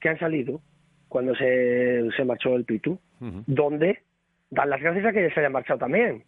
que 0.00 0.08
han 0.08 0.18
salido 0.18 0.60
cuando 1.08 1.34
se, 1.34 2.08
se 2.16 2.24
marchó 2.24 2.54
el 2.54 2.64
Pitu, 2.64 2.98
donde 3.46 3.98
dan 4.50 4.70
las 4.70 4.80
gracias 4.80 5.06
a 5.06 5.12
que 5.12 5.30
se 5.30 5.40
haya 5.40 5.50
marchado 5.50 5.80
también. 5.80 6.22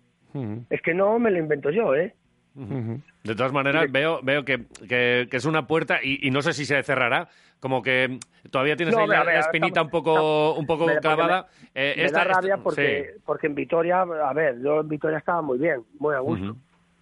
Es 0.69 0.83
que 0.83 0.95
no 0.95 1.19
me 1.21 1.31
lo 1.31 1.39
invento 1.39 1.71
yo, 1.71 1.95
¿eh? 1.95 2.13
De 2.55 3.35
todas 3.35 3.53
maneras, 3.53 3.91
veo, 3.91 4.21
veo 4.23 4.45
que, 4.45 4.65
que, 4.89 5.29
es 5.31 5.45
una 5.45 5.67
puerta 5.67 5.99
y, 6.03 6.31
no 6.31 6.41
sé 6.41 6.53
si 6.53 6.65
se 6.65 6.83
cerrará, 6.85 7.29
como 7.65 7.81
que 7.81 8.19
todavía 8.51 8.77
tienes 8.77 8.95
ahí 8.95 9.09
la, 9.09 9.39
espinita 9.39 9.81
un 9.81 9.89
poco, 9.89 10.53
un 10.53 10.67
poco 10.67 10.85
clavada. 11.01 11.47
Me, 11.75 11.93
eh, 11.93 12.11
da 12.13 12.25
rabia 12.25 12.59
porque, 12.59 13.15
porque 13.25 13.47
en 13.47 13.55
Vitoria, 13.55 14.03
a 14.03 14.33
ver, 14.35 14.61
yo 14.61 14.81
en 14.81 14.89
Vitoria 14.91 15.17
estaba 15.17 15.41
muy 15.41 15.57
bien, 15.57 15.81
muy 15.99 16.15
a 16.15 16.19
gusto. 16.19 16.57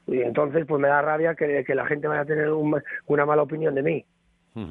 Y 0.07 0.21
entonces, 0.21 0.65
pues 0.65 0.81
me 0.81 0.87
da 0.87 1.03
rabia 1.03 1.35
que, 1.35 1.65
la 1.75 1.85
gente 1.87 2.07
vaya 2.07 2.21
a 2.21 2.27
tener 2.27 2.51
una 2.53 3.27
mala 3.27 3.43
opinión 3.43 3.75
de 3.75 3.83
mí. 3.83 4.05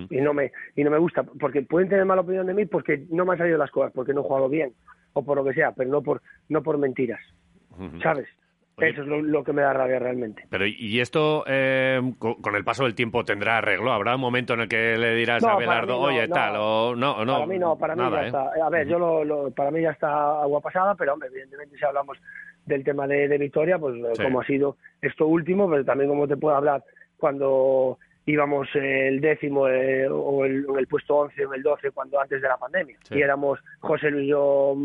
Y 0.10 0.22
no 0.22 0.34
me 0.34 0.54
y 0.78 0.86
no 0.86 0.92
me 0.92 0.98
gusta, 0.98 1.24
porque 1.24 1.62
pueden 1.62 1.90
tener 1.90 2.06
mala 2.06 2.22
opinión 2.22 2.48
de 2.48 2.54
mí 2.54 2.66
porque 2.66 3.04
no 3.10 3.26
me 3.26 3.34
han 3.34 3.40
salido 3.40 3.58
las 3.58 3.70
cosas, 3.70 3.92
porque 3.94 4.14
no 4.14 4.22
he 4.22 4.24
jugado 4.24 4.48
bien, 4.48 4.74
o 5.12 5.26
por 5.26 5.36
lo 5.36 5.44
que 5.44 5.54
sea, 5.54 5.74
pero 5.74 5.90
no 5.90 6.02
por, 6.02 6.22
no 6.48 6.64
por 6.64 6.78
mentiras. 6.78 7.20
¿Sabes? 8.02 8.30
Eso 8.78 9.02
es 9.02 9.08
lo, 9.08 9.44
que 9.44 9.54
me 9.54 9.62
da 9.62 9.74
rabia 9.74 10.00
realmente. 10.00 10.46
Pero 10.50 10.66
¿y 10.66 11.00
esto 11.00 11.44
eh, 11.48 12.02
con, 12.18 12.56
el 12.56 12.64
paso 12.64 12.84
del 12.84 12.96
tiempo 12.96 13.24
tendrá 13.24 13.60
arreglo? 13.60 13.92
¿Habrá 13.92 14.16
un 14.16 14.22
momento 14.22 14.54
en 14.54 14.62
el 14.62 14.68
que 14.68 14.98
le 14.98 15.14
dirás 15.16 15.44
a 15.44 15.56
Belardo, 15.56 16.00
oye, 16.00 16.28
tal, 16.28 16.56
o 16.58 16.96
no, 16.96 17.24
no? 17.24 17.34
Para 17.34 17.46
mí 17.46 17.60
no, 17.60 17.78
para 17.78 17.96
mí 17.96 18.02
ya 18.10 18.24
¿eh? 18.24 18.26
está. 18.28 18.52
A 18.66 18.70
ver, 18.70 18.88
yo 18.88 18.98
lo, 18.98 19.52
para 19.52 19.72
mí 19.72 19.82
ya 19.82 19.92
está 19.92 20.42
agua 20.42 20.62
pasada, 20.62 20.96
pero 20.96 21.14
hombre, 21.14 21.30
evidentemente 21.30 21.78
si 21.78 21.86
hablamos 21.86 22.18
del 22.66 22.84
tema 22.84 23.08
de, 23.08 23.28
de 23.28 23.38
Victoria, 23.38 23.78
pues 23.78 23.96
como 24.20 24.42
ha 24.42 24.46
sido 24.46 24.78
esto 25.02 25.28
último, 25.28 25.70
pero 25.70 25.86
también 25.86 26.10
como 26.10 26.28
te 26.28 26.38
puedo 26.38 26.56
hablar 26.56 26.84
cuando 27.18 28.00
íbamos 28.26 28.68
el 28.76 29.20
décimo 29.20 29.68
eh, 29.68 30.08
o 30.08 30.46
el, 30.46 30.66
el, 30.78 30.88
puesto 30.88 31.16
11 31.18 31.46
o 31.46 31.54
el 31.54 31.64
12 31.64 31.92
cuando 31.92 32.20
antes 32.20 32.42
de 32.42 32.48
la 32.48 32.58
pandemia. 32.58 32.98
Y 33.10 33.22
éramos 33.22 33.60
José 33.80 34.12
Luis 34.12 34.26
y 34.26 34.30
yo 34.30 34.76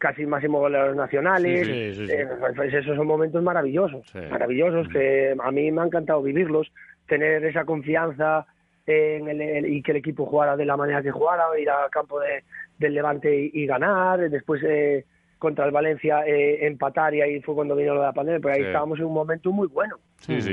casi 0.00 0.24
máximo 0.24 0.58
goleadores 0.58 0.96
nacionales. 0.96 1.68
Eh, 1.68 2.26
pues 2.56 2.72
esos 2.72 2.96
son 2.96 3.06
momentos 3.06 3.42
maravillosos, 3.42 4.02
maravillosos 4.30 4.88
que 4.88 5.36
a 5.38 5.50
mí 5.52 5.70
me 5.70 5.82
ha 5.82 5.84
encantado 5.84 6.22
vivirlos, 6.22 6.72
tener 7.06 7.44
esa 7.44 7.64
confianza 7.64 8.46
en 8.86 9.28
el, 9.28 9.66
y 9.66 9.82
que 9.82 9.92
el 9.92 9.98
equipo 9.98 10.24
jugara 10.24 10.56
de 10.56 10.64
la 10.64 10.76
manera 10.76 11.02
que 11.02 11.10
jugara, 11.10 11.44
ir 11.58 11.68
al 11.68 11.90
campo 11.90 12.18
de, 12.18 12.42
del 12.78 12.94
Levante 12.94 13.50
y, 13.52 13.66
ganar, 13.66 14.30
después 14.30 14.62
eh, 14.64 15.04
contra 15.40 15.64
el 15.64 15.72
Valencia 15.72 16.22
eh, 16.26 16.66
empatar 16.66 17.14
y 17.14 17.22
ahí 17.22 17.40
fue 17.40 17.54
cuando 17.54 17.74
vino 17.74 17.94
lo 17.94 18.00
de 18.00 18.06
la 18.06 18.12
pandemia, 18.12 18.40
pero 18.40 18.54
ahí 18.54 18.62
estábamos 18.62 18.98
en 18.98 19.06
un 19.06 19.14
momento 19.14 19.50
muy 19.50 19.66
bueno, 19.68 19.96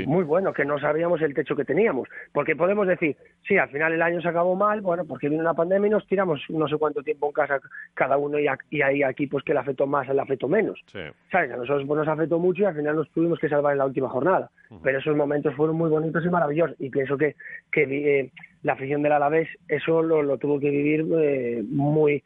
muy 0.06 0.24
bueno, 0.24 0.52
que 0.52 0.64
no 0.64 0.80
sabíamos 0.80 1.20
el 1.20 1.34
techo 1.34 1.54
que 1.54 1.66
teníamos, 1.66 2.08
porque 2.32 2.56
podemos 2.56 2.88
decir, 2.88 3.14
sí, 3.46 3.58
al 3.58 3.68
final 3.68 3.92
el 3.92 4.00
año 4.00 4.22
se 4.22 4.28
acabó 4.28 4.56
mal, 4.56 4.80
bueno, 4.80 5.04
porque 5.04 5.28
vino 5.28 5.42
una 5.42 5.52
pandemia 5.52 5.88
y 5.88 5.90
nos 5.90 6.06
tiramos 6.06 6.40
no 6.48 6.66
sé 6.66 6.76
cuánto 6.78 7.02
tiempo 7.02 7.26
en 7.26 7.32
casa 7.32 7.60
cada 7.92 8.16
uno 8.16 8.40
y, 8.40 8.46
y 8.70 8.80
hay 8.80 9.02
equipos 9.02 9.42
que 9.44 9.52
le 9.52 9.60
afectó 9.60 9.86
más, 9.86 10.08
le 10.08 10.20
afectó 10.20 10.48
menos, 10.48 10.82
¿sabes? 11.30 11.52
A 11.52 11.56
nosotros 11.56 11.84
pues, 11.86 11.98
nos 11.98 12.08
afectó 12.08 12.38
mucho 12.38 12.62
y 12.62 12.64
al 12.64 12.74
final 12.74 12.96
nos 12.96 13.10
tuvimos 13.10 13.38
que 13.38 13.50
salvar 13.50 13.72
en 13.72 13.78
la 13.78 13.86
última 13.86 14.08
jornada, 14.08 14.50
pero 14.82 14.98
esos 14.98 15.14
momentos 15.14 15.54
fueron 15.54 15.76
muy 15.76 15.90
bonitos 15.90 16.24
y 16.24 16.30
maravillosos. 16.30 16.76
Y 16.78 16.88
pienso 16.88 17.18
que, 17.18 17.36
que 17.70 17.82
eh, 17.82 18.30
la 18.62 18.72
afición 18.72 19.02
del 19.02 19.12
Alavés 19.12 19.48
eso 19.68 20.02
lo, 20.02 20.38
tuvo 20.38 20.58
que 20.58 20.70
vivir 20.70 21.06
eh, 21.20 21.62
muy 21.68 22.22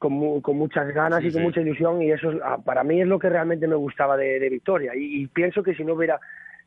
con, 0.00 0.40
con 0.40 0.56
muchas 0.56 0.92
ganas 0.92 1.22
y 1.22 1.30
con 1.30 1.42
mucha 1.42 1.60
ilusión 1.60 2.02
y 2.02 2.10
eso 2.10 2.32
ah, 2.42 2.58
para 2.64 2.82
mí 2.82 3.00
es 3.00 3.06
lo 3.06 3.18
que 3.18 3.28
realmente 3.28 3.68
me 3.68 3.76
gustaba 3.76 4.16
de, 4.16 4.48
Victoria. 4.48 4.92
Y, 4.96 5.26
pienso 5.28 5.62
que 5.62 5.74
si 5.74 5.84
no 5.84 5.94
hubiera 5.94 6.18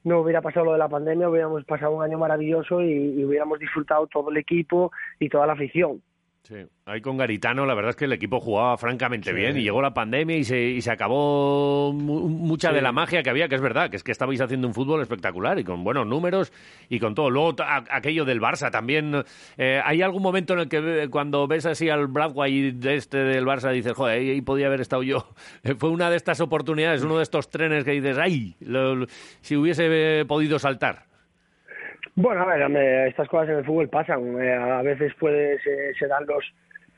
no 0.05 0.19
hubiera 0.19 0.41
pasado 0.41 0.67
lo 0.67 0.73
de 0.73 0.77
la 0.77 0.87
pandemia 0.87 1.29
hubiéramos 1.29 1.65
pasado 1.65 1.95
un 1.95 2.03
año 2.03 2.17
maravilloso 2.17 2.81
y 2.81 3.23
hubiéramos 3.23 3.59
disfrutado 3.59 4.05
todo 4.07 4.29
el 4.29 4.37
equipo 4.37 4.91
y 5.19 5.29
toda 5.29 5.47
la 5.47 5.53
afición 5.53 6.01
Sí, 6.45 6.55
ahí 6.85 6.99
con 6.99 7.15
Garitano 7.15 7.65
la 7.65 7.73
verdad 7.73 7.91
es 7.91 7.95
que 7.95 8.03
el 8.03 8.11
equipo 8.11 8.41
jugaba 8.41 8.77
francamente 8.77 9.31
bien 9.31 9.55
y 9.55 9.63
llegó 9.63 9.81
la 9.81 9.93
pandemia 9.93 10.35
y 10.35 10.43
se, 10.43 10.61
y 10.61 10.81
se 10.81 10.91
acabó 10.91 11.93
mucha 11.93 12.73
de 12.73 12.81
la 12.81 12.91
magia 12.91 13.23
que 13.23 13.29
había, 13.29 13.47
que 13.47 13.55
es 13.55 13.61
verdad, 13.61 13.89
que 13.89 13.95
es 13.95 14.03
que 14.03 14.11
estabais 14.11 14.41
haciendo 14.41 14.67
un 14.67 14.73
fútbol 14.73 15.01
espectacular 15.01 15.57
y 15.57 15.63
con 15.63 15.85
buenos 15.85 16.05
números 16.05 16.51
y 16.89 16.99
con 16.99 17.15
todo. 17.15 17.29
Luego 17.29 17.55
aquello 17.89 18.25
del 18.25 18.41
Barça 18.41 18.71
también, 18.71 19.23
eh, 19.57 19.81
¿hay 19.85 20.01
algún 20.01 20.21
momento 20.21 20.51
en 20.51 20.59
el 20.59 20.67
que 20.67 21.07
cuando 21.09 21.47
ves 21.47 21.65
así 21.65 21.87
al 21.87 22.07
Bradway 22.07 22.71
de 22.71 22.95
este 22.95 23.19
del 23.19 23.45
Barça 23.45 23.71
dices, 23.71 23.93
joder, 23.93 24.19
ahí, 24.19 24.41
podía 24.41 24.67
haber 24.67 24.81
estado 24.81 25.03
yo? 25.03 25.25
Fue 25.77 25.91
una 25.91 26.09
de 26.09 26.17
estas 26.17 26.41
oportunidades, 26.41 27.03
uno 27.03 27.15
de 27.15 27.23
estos 27.23 27.49
trenes 27.49 27.85
que 27.85 27.91
dices, 27.91 28.17
ay, 28.17 28.57
si 29.39 29.55
hubiese 29.55 30.25
podido 30.27 30.59
saltar. 30.59 31.12
Bueno, 32.15 32.41
a 32.41 32.45
ver, 32.45 33.07
estas 33.07 33.27
cosas 33.27 33.49
en 33.49 33.57
el 33.57 33.65
fútbol 33.65 33.89
pasan. 33.89 34.39
Eh, 34.41 34.53
a 34.53 34.81
veces 34.83 35.13
puede, 35.19 35.59
se, 35.61 36.07
dan 36.07 36.25
los, 36.27 36.45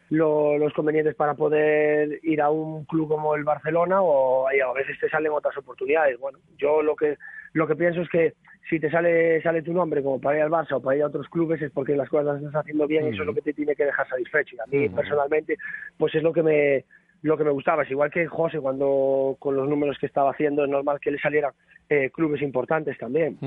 los, 0.09 0.73
convenientes 0.73 1.15
para 1.15 1.35
poder 1.35 2.19
ir 2.23 2.41
a 2.41 2.49
un 2.49 2.83
club 2.85 3.07
como 3.07 3.35
el 3.35 3.45
Barcelona 3.45 4.01
o 4.01 4.47
a 4.47 4.73
veces 4.73 4.99
te 4.99 5.09
salen 5.09 5.31
otras 5.31 5.57
oportunidades. 5.57 6.19
Bueno, 6.19 6.39
yo 6.57 6.81
lo 6.81 6.95
que 6.95 7.17
lo 7.53 7.65
que 7.65 7.75
pienso 7.75 8.01
es 8.01 8.09
que 8.09 8.33
si 8.69 8.79
te 8.81 8.91
sale 8.91 9.41
sale 9.41 9.61
tu 9.61 9.71
nombre 9.71 10.03
como 10.03 10.19
para 10.19 10.37
ir 10.37 10.43
al 10.43 10.51
Barça 10.51 10.73
o 10.73 10.81
para 10.81 10.97
ir 10.97 11.03
a 11.03 11.07
otros 11.07 11.29
clubes 11.29 11.61
es 11.61 11.71
porque 11.71 11.95
las 11.95 12.09
cosas 12.09 12.25
las 12.25 12.37
estás 12.37 12.61
haciendo 12.61 12.85
bien 12.85 13.05
y 13.05 13.09
eso 13.11 13.21
es 13.21 13.27
lo 13.27 13.33
que 13.33 13.41
te 13.41 13.53
tiene 13.53 13.75
que 13.75 13.85
dejar 13.85 14.07
satisfecho. 14.09 14.57
Y 14.57 14.59
a 14.59 14.65
mí 14.65 14.89
personalmente, 14.89 15.55
pues 15.97 16.13
es 16.13 16.23
lo 16.23 16.33
que 16.33 16.43
me 16.43 16.83
lo 17.25 17.37
que 17.37 17.43
me 17.43 17.51
gustaba. 17.51 17.83
Es 17.83 17.91
igual 17.91 18.11
que 18.11 18.27
José, 18.27 18.59
cuando 18.59 19.35
con 19.39 19.55
los 19.55 19.67
números 19.67 19.97
que 19.99 20.05
estaba 20.05 20.29
haciendo, 20.31 20.63
es 20.63 20.69
normal 20.69 20.99
que 20.99 21.09
le 21.09 21.17
salieran 21.17 21.51
eh, 21.89 22.11
clubes 22.11 22.41
importantes 22.43 22.97
también. 22.99 23.37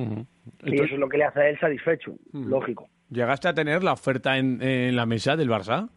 Y 0.64 0.74
eso 0.74 0.94
es 0.94 0.98
lo 0.98 1.08
que 1.08 1.18
le 1.18 1.24
hace 1.24 1.40
a 1.40 1.48
él 1.48 1.58
satisfecho, 1.60 2.14
lógico. 2.32 2.88
¿Llegaste 3.10 3.48
a 3.48 3.54
tener 3.54 3.84
la 3.84 3.92
oferta 3.92 4.36
en, 4.36 4.96
la 4.96 5.06
mesa 5.06 5.36
del 5.36 5.48
Barça? 5.48 5.88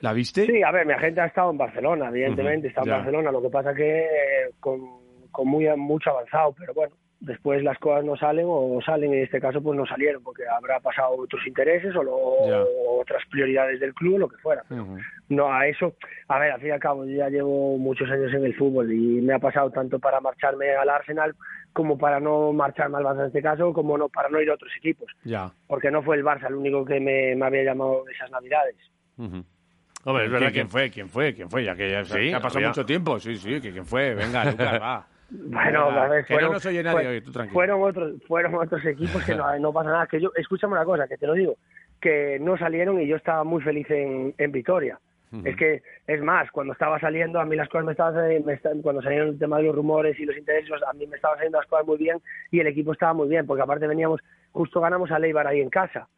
¿La 0.00 0.12
viste? 0.12 0.44
Sí, 0.44 0.62
a 0.62 0.70
ver, 0.70 0.86
mi 0.86 0.92
agente 0.92 1.22
ha 1.22 1.26
estado 1.26 1.50
en 1.50 1.58
Barcelona, 1.58 2.08
evidentemente, 2.08 2.68
está 2.68 2.82
en 2.82 2.90
Barcelona. 2.90 3.32
Lo 3.32 3.40
que 3.40 3.48
pasa 3.48 3.74
que 3.74 4.00
eh, 4.00 4.50
con, 4.60 4.80
con 5.32 5.48
muy 5.48 5.66
mucho 5.74 6.10
avanzado, 6.10 6.54
pero 6.56 6.74
bueno, 6.74 6.94
después 7.20 7.62
las 7.64 7.78
cosas 7.78 8.04
no 8.04 8.16
salen 8.16 8.46
o 8.48 8.78
salen 8.84 9.12
en 9.12 9.24
este 9.24 9.40
caso 9.40 9.60
pues 9.60 9.76
no 9.76 9.84
salieron 9.86 10.22
porque 10.22 10.42
habrá 10.46 10.78
pasado 10.80 11.16
otros 11.16 11.44
intereses 11.46 11.94
o, 11.96 13.00
otras 13.00 13.22
prioridades 13.30 13.80
del 13.80 13.94
club 13.94 14.18
lo 14.18 14.28
que 14.28 14.36
fuera. 14.38 14.62
No 15.28 15.52
a 15.52 15.66
eso 15.66 15.94
a 16.28 16.38
ver 16.38 16.52
al 16.52 16.60
fin 16.60 16.68
y 16.68 16.72
al 16.72 16.80
cabo 16.80 17.04
yo 17.04 17.16
ya 17.16 17.28
llevo 17.28 17.76
muchos 17.78 18.08
años 18.10 18.32
en 18.32 18.44
el 18.44 18.54
fútbol 18.56 18.92
y 18.92 19.20
me 19.20 19.34
ha 19.34 19.38
pasado 19.38 19.70
tanto 19.70 19.98
para 19.98 20.20
marcharme 20.20 20.70
al 20.70 20.88
Arsenal 20.88 21.34
como 21.72 21.98
para 21.98 22.20
no 22.20 22.52
marcharme 22.52 22.98
al 22.98 23.04
Barça 23.04 23.20
en 23.20 23.26
este 23.26 23.42
caso 23.42 23.72
como 23.72 23.98
no 23.98 24.08
para 24.08 24.28
no 24.28 24.40
ir 24.40 24.50
a 24.50 24.54
otros 24.54 24.72
equipos. 24.78 25.10
Ya. 25.24 25.50
Porque 25.66 25.90
no 25.90 26.02
fue 26.02 26.16
el 26.16 26.24
Barça 26.24 26.46
el 26.46 26.54
único 26.54 26.84
que 26.84 27.00
me, 27.00 27.32
había 27.44 27.64
llamado 27.64 28.04
esas 28.08 28.30
navidades. 28.30 28.76
Hombre, 30.04 30.24
es 30.24 30.30
verdad 30.30 30.52
quién 30.52 30.68
fue, 30.68 30.90
quién 30.90 31.08
fue, 31.08 31.34
quién 31.34 31.50
fue, 31.50 31.64
ya 31.64 31.74
que 31.74 31.90
ya 31.90 32.00
ha 32.36 32.40
pasado 32.40 32.66
mucho 32.66 32.86
tiempo, 32.86 33.18
sí, 33.18 33.36
sí, 33.36 33.60
que 33.60 33.72
quién 33.72 33.84
fue, 33.84 34.14
venga, 34.14 34.44
Lucas, 34.44 34.80
va. 34.80 35.06
Bueno, 35.30 35.90
a 35.90 36.08
ver, 36.08 36.24
fueron, 36.26 36.52
no 36.52 36.60
soy 36.60 36.82
nadie 36.82 37.06
hoy, 37.06 37.20
tú 37.20 37.30
tranquilo. 37.30 37.52
Fueron 37.52 37.82
otros, 37.82 38.14
fueron 38.26 38.54
otros 38.54 38.84
equipos 38.86 39.22
que 39.24 39.34
no, 39.34 39.58
no, 39.58 39.72
pasa 39.72 39.90
nada. 39.90 40.06
Que 40.06 40.20
yo, 40.20 40.30
escúchame 40.36 40.72
una 40.72 40.84
cosa, 40.84 41.06
que 41.06 41.18
te 41.18 41.26
lo 41.26 41.34
digo, 41.34 41.56
que 42.00 42.38
no 42.40 42.56
salieron 42.56 43.00
y 43.00 43.06
yo 43.06 43.16
estaba 43.16 43.44
muy 43.44 43.62
feliz 43.62 43.90
en, 43.90 44.34
en 44.38 44.52
Vitoria. 44.52 44.98
Es 45.44 45.56
que, 45.56 45.82
es 46.06 46.22
más, 46.22 46.50
cuando 46.50 46.72
estaba 46.72 46.98
saliendo, 46.98 47.38
a 47.38 47.44
mí 47.44 47.54
las 47.54 47.68
cosas 47.68 47.84
me 47.84 47.92
estaban, 47.92 48.14
me 48.46 48.58
cuando 48.80 49.02
salieron 49.02 49.28
el 49.28 49.38
tema 49.38 49.58
de 49.58 49.64
los 49.64 49.74
rumores 49.74 50.18
y 50.18 50.24
los 50.24 50.34
intereses, 50.34 50.70
a 50.88 50.94
mí 50.94 51.06
me 51.06 51.16
estaban 51.16 51.36
saliendo 51.36 51.58
las 51.58 51.66
cosas 51.66 51.86
muy 51.86 51.98
bien 51.98 52.18
y 52.50 52.60
el 52.60 52.66
equipo 52.66 52.92
estaba 52.92 53.12
muy 53.12 53.28
bien, 53.28 53.46
porque 53.46 53.62
aparte 53.62 53.86
veníamos, 53.86 54.22
justo 54.52 54.80
ganamos 54.80 55.10
a 55.10 55.18
Leibar 55.18 55.46
ahí 55.46 55.60
en 55.60 55.68
casa. 55.68 56.08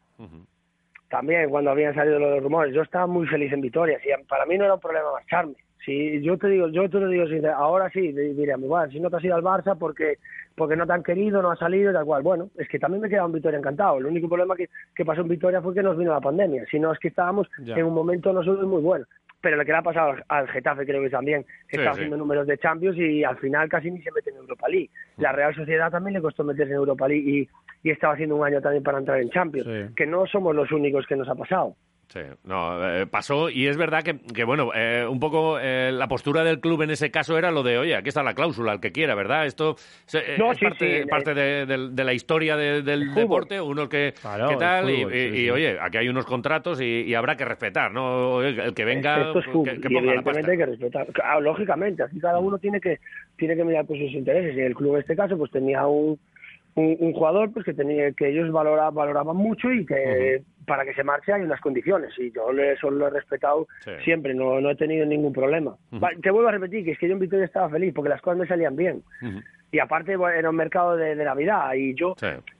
También 1.09 1.49
cuando 1.49 1.71
habían 1.71 1.93
salido 1.93 2.19
los 2.19 2.41
rumores, 2.41 2.73
yo 2.73 2.83
estaba 2.83 3.05
muy 3.05 3.27
feliz 3.27 3.51
en 3.51 3.59
Vitoria, 3.59 3.99
para 4.29 4.45
mí 4.45 4.57
no 4.57 4.63
era 4.63 4.75
un 4.75 4.79
problema 4.79 5.11
marcharme 5.11 5.55
Sí, 5.85 6.21
yo 6.21 6.37
te 6.37 6.47
digo, 6.47 6.67
yo 6.69 6.87
te 6.89 6.99
lo 6.99 7.07
digo, 7.07 7.25
ahora 7.55 7.89
sí, 7.89 8.11
diría, 8.11 8.55
igual, 8.57 8.91
si 8.91 8.99
no 8.99 9.09
te 9.09 9.17
has 9.17 9.23
ido 9.23 9.35
al 9.35 9.43
Barça 9.43 9.77
porque 9.77 10.19
porque 10.55 10.75
no 10.75 10.85
te 10.85 10.93
han 10.93 11.01
querido, 11.01 11.41
no 11.41 11.49
ha 11.49 11.55
salido, 11.55 11.93
tal 11.93 12.05
cual. 12.05 12.21
Bueno, 12.23 12.49
es 12.57 12.67
que 12.67 12.77
también 12.77 13.01
me 13.01 13.09
quedaba 13.09 13.25
un 13.25 13.33
Vitoria 13.33 13.57
encantado. 13.57 13.97
El 13.97 14.05
único 14.05 14.27
problema 14.27 14.55
que, 14.55 14.69
que 14.93 15.05
pasó 15.05 15.21
en 15.21 15.29
Vitoria 15.29 15.61
fue 15.61 15.73
que 15.73 15.81
nos 15.81 15.97
vino 15.97 16.11
la 16.11 16.19
pandemia. 16.19 16.65
Si 16.69 16.79
no, 16.79 16.91
es 16.91 16.99
que 16.99 17.07
estábamos 17.07 17.47
en 17.65 17.83
un 17.83 17.93
momento 17.93 18.33
nosotros 18.33 18.67
muy 18.67 18.81
bueno. 18.81 19.05
Pero 19.39 19.57
lo 19.57 19.65
que 19.65 19.71
le 19.71 19.77
ha 19.77 19.81
pasado 19.81 20.13
al, 20.27 20.47
Getafe 20.49 20.85
creo 20.85 21.01
que 21.01 21.09
también, 21.09 21.45
que 21.67 21.77
está 21.77 21.91
haciendo 21.91 22.15
números 22.15 22.45
de 22.45 22.59
Champions 22.59 22.95
y 22.97 23.23
al 23.23 23.37
final 23.37 23.67
casi 23.69 23.89
ni 23.89 24.01
se 24.03 24.11
mete 24.11 24.29
en 24.29 24.35
Europa 24.35 24.67
League. 24.67 24.91
La 25.17 25.31
Real 25.31 25.55
Sociedad 25.55 25.89
también 25.89 26.13
le 26.13 26.21
costó 26.21 26.43
meterse 26.43 26.73
en 26.73 26.77
Europa 26.77 27.07
League 27.07 27.27
y, 27.27 27.49
y 27.81 27.89
estaba 27.89 28.13
haciendo 28.13 28.35
un 28.35 28.45
año 28.45 28.61
también 28.61 28.83
para 28.83 28.99
entrar 28.99 29.19
en 29.19 29.31
Champions. 29.31 29.95
Que 29.95 30.05
no 30.05 30.27
somos 30.27 30.55
los 30.55 30.71
únicos 30.71 31.07
que 31.07 31.15
nos 31.15 31.27
ha 31.27 31.33
pasado. 31.33 31.75
Sí, 32.11 32.19
no, 32.43 32.85
eh, 32.89 33.07
pasó 33.07 33.49
y 33.49 33.67
es 33.67 33.77
verdad 33.77 34.03
que, 34.03 34.19
que 34.19 34.43
bueno, 34.43 34.71
eh, 34.75 35.07
un 35.09 35.21
poco 35.21 35.57
eh, 35.61 35.91
la 35.93 36.09
postura 36.09 36.43
del 36.43 36.59
club 36.59 36.81
en 36.81 36.89
ese 36.89 37.09
caso 37.09 37.37
era 37.37 37.51
lo 37.51 37.63
de, 37.63 37.77
oye, 37.77 37.95
aquí 37.95 38.09
está 38.09 38.21
la 38.21 38.33
cláusula, 38.33 38.73
el 38.73 38.81
que 38.81 38.91
quiera, 38.91 39.15
¿verdad? 39.15 39.45
Esto 39.45 39.77
es 40.11 40.37
parte, 40.59 41.07
parte 41.07 41.33
de, 41.33 42.03
la 42.03 42.13
historia 42.13 42.57
del 42.57 43.15
deporte, 43.15 43.61
uno 43.61 43.87
que, 43.87 44.13
tal, 44.21 44.89
y, 44.89 45.49
oye, 45.49 45.77
aquí 45.79 45.99
hay 45.99 46.09
unos 46.09 46.25
contratos 46.25 46.81
y, 46.81 47.15
habrá 47.15 47.37
que 47.37 47.45
respetar, 47.45 47.93
¿no? 47.93 48.41
El, 48.41 48.73
que 48.73 48.83
venga, 48.83 49.31
que, 49.33 49.89
ponga 49.89 50.13
la 50.13 50.21
pasta. 50.21 50.51
hay 50.51 50.57
que 50.57 50.65
respetar, 50.65 51.07
lógicamente, 51.39 52.03
así 52.03 52.19
cada 52.19 52.39
uno 52.39 52.57
tiene 52.57 52.81
que 52.81 52.99
tiene 53.37 53.55
que 53.55 53.63
mirar 53.63 53.85
pues, 53.85 54.01
sus 54.01 54.11
intereses 54.11 54.53
y 54.57 54.59
el 54.59 54.75
club 54.75 54.95
en 54.95 55.01
este 55.01 55.15
caso 55.15 55.37
pues 55.37 55.49
tenía 55.49 55.87
un 55.87 56.19
un, 56.75 57.13
jugador 57.13 57.51
pues 57.51 57.65
que 57.65 57.73
tenía 57.73 58.11
que 58.13 58.29
ellos 58.29 58.51
valoraban, 58.51 58.95
valoraban 58.95 59.35
mucho 59.35 59.71
y 59.71 59.85
que 59.85 60.41
para 60.65 60.85
que 60.85 60.93
se 60.93 61.03
marche 61.03 61.33
hay 61.33 61.41
unas 61.41 61.59
condiciones. 61.59 62.13
Y 62.17 62.31
yo 62.31 62.49
eso 62.51 62.89
lo 62.89 63.07
he 63.07 63.09
respetado 63.09 63.67
siempre 64.03 64.33
no, 64.33 64.61
no 64.61 64.69
he 64.71 64.75
tenido 64.75 65.05
ningún 65.05 65.33
problema. 65.33 65.75
Te 66.21 66.31
vuelvo 66.31 66.49
a 66.49 66.53
repetir 66.53 66.85
que 66.85 66.91
es 66.91 66.99
que 66.99 67.07
yo 67.07 67.13
en 67.13 67.19
Vitoria 67.19 67.45
estaba 67.45 67.69
feliz 67.69 67.93
porque 67.93 68.09
las 68.09 68.21
cosas 68.21 68.39
me 68.39 68.47
salían 68.47 68.75
bien. 68.75 69.03
Y 69.73 69.79
aparte 69.79 70.13
era 70.13 70.49
un 70.49 70.55
mercado 70.55 70.97
de, 70.97 71.15
Navidad 71.15 71.73
y 71.75 71.95
yo 71.95 72.13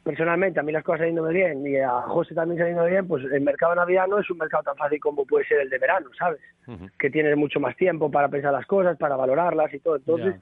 personalmente 0.03 0.59
a 0.59 0.63
mí 0.63 0.71
las 0.71 0.83
cosas 0.83 0.99
saliéndome 0.99 1.33
bien 1.33 1.65
y 1.67 1.77
a 1.77 2.01
José 2.03 2.33
también 2.33 2.59
saliendo 2.59 2.85
bien 2.85 3.05
pues 3.05 3.25
el 3.25 3.41
mercado 3.41 3.73
de 3.73 3.77
Navidad 3.77 4.07
no 4.07 4.19
es 4.19 4.29
un 4.29 4.37
mercado 4.37 4.63
tan 4.63 4.77
fácil 4.77 4.99
como 5.01 5.25
puede 5.25 5.45
ser 5.45 5.61
el 5.61 5.69
de 5.69 5.77
verano 5.77 6.07
sabes 6.17 6.39
que 6.97 7.09
tienes 7.09 7.35
mucho 7.35 7.59
más 7.59 7.75
tiempo 7.75 8.09
para 8.09 8.29
pensar 8.29 8.53
las 8.53 8.65
cosas 8.65 8.97
para 8.97 9.17
valorarlas 9.17 9.73
y 9.73 9.79
todo. 9.79 9.97
Entonces 9.97 10.35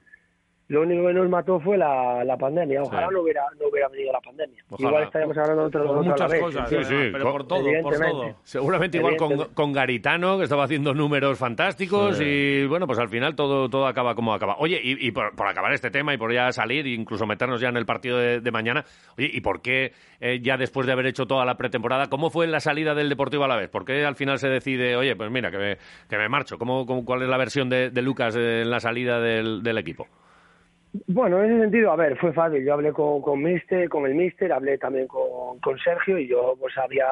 lo 0.70 0.82
único 0.82 1.06
que 1.08 1.14
nos 1.14 1.28
mató 1.30 1.60
fue 1.60 1.78
la, 1.78 2.24
la 2.24 2.38
pandemia. 2.38 2.82
Ojalá 2.84 3.10
no, 3.12 3.22
hubiera, 3.22 3.42
no 3.60 3.68
hubiera 3.70 3.88
venido 3.90 4.14
la 4.14 4.22
pandemia. 4.22 4.64
Igual 4.78 5.04
estaríamos 5.04 5.38
hablando 5.38 5.62
de 5.64 5.68
otro, 5.68 5.86
Por 5.86 5.98
otra 5.98 6.12
muchas 6.12 6.32
vez. 6.32 6.42
cosas, 6.42 6.70
Sí, 6.70 6.76
¿eh? 6.76 6.84
sí, 6.86 7.10
pero 7.12 7.32
por 7.32 7.48
todo, 7.48 7.66
por 7.82 7.96
todo. 7.98 8.36
Seguramente 8.44 8.98
igual 9.00 9.18
con, 9.18 9.46
con 9.56 9.74
Garitano, 9.74 10.38
que 10.38 10.44
estaba 10.44 10.64
haciendo 10.66 10.94
números 10.94 11.38
fantásticos 11.40 12.22
y 12.22 12.66
bueno, 12.68 12.86
pues 12.88 13.00
al 13.00 13.10
final 13.10 13.36
todo, 13.36 13.68
todo 13.70 13.88
acaba 13.88 14.14
como 14.16 14.34
acaba. 14.34 14.56
Oye, 14.60 14.80
y, 14.84 15.08
y 15.08 15.12
por, 15.12 15.36
por 15.36 15.48
acabar 15.48 15.74
este 15.74 15.90
tema 15.92 16.14
y 16.14 16.18
por 16.18 16.32
ya 16.32 16.52
salir, 16.52 16.86
e 16.86 16.90
incluso 16.92 17.26
meternos 17.26 17.60
ya 17.60 17.70
en 17.70 17.78
el 17.78 17.86
partido 17.88 18.18
de, 18.20 18.40
de 18.40 18.52
mañana, 18.52 18.86
oye, 19.18 19.30
¿y 19.34 19.42
por 19.42 19.62
qué 19.62 19.92
eh, 20.22 20.40
ya 20.42 20.56
después 20.58 20.86
de 20.86 20.94
haber 20.94 21.08
hecho 21.08 21.26
toda 21.26 21.46
la 21.46 21.58
pretemporada, 21.58 22.08
cómo 22.12 22.30
fue 22.30 22.46
la 22.46 22.60
salida 22.60 22.94
del 22.94 23.10
Deportivo 23.10 23.44
a 23.44 23.48
la 23.48 23.56
vez? 23.56 23.70
¿Por 23.70 23.86
qué 23.86 24.06
al 24.06 24.16
final 24.16 24.38
se 24.38 24.50
decide, 24.50 24.96
oye, 24.96 25.16
pues 25.16 25.32
mira, 25.32 25.50
que 25.50 25.58
me, 25.58 25.78
que 26.08 26.18
me 26.18 26.30
marcho? 26.30 26.60
¿Cómo, 26.60 26.86
cómo- 26.86 27.04
¿Cuál 27.04 27.24
es 27.24 27.28
la 27.30 27.38
versión 27.38 27.70
de, 27.70 27.90
de 27.90 28.02
Lucas 28.04 28.36
en 28.36 28.70
la 28.70 28.80
salida 28.80 29.20
del, 29.20 29.64
del 29.64 29.78
equipo? 29.80 30.08
Bueno, 31.08 31.43
en 31.43 31.51
ese 31.51 31.62
sentido, 31.62 31.91
a 31.91 31.96
ver, 31.96 32.17
fue 32.17 32.34
fácil. 32.34 32.65
Yo 32.65 32.74
hablé 32.74 32.91
con, 32.93 33.22
con 33.22 33.41
Mister, 33.43 33.88
con 33.89 34.05
el 34.08 34.15
Mister, 34.15 34.51
hablé 34.51 34.77
también 34.79 35.08
con, 35.08 35.60
con 35.60 35.77
Sergio 35.77 36.17
y 36.17 36.27
yo 36.27 36.55
pues 36.60 36.75
había, 36.79 37.05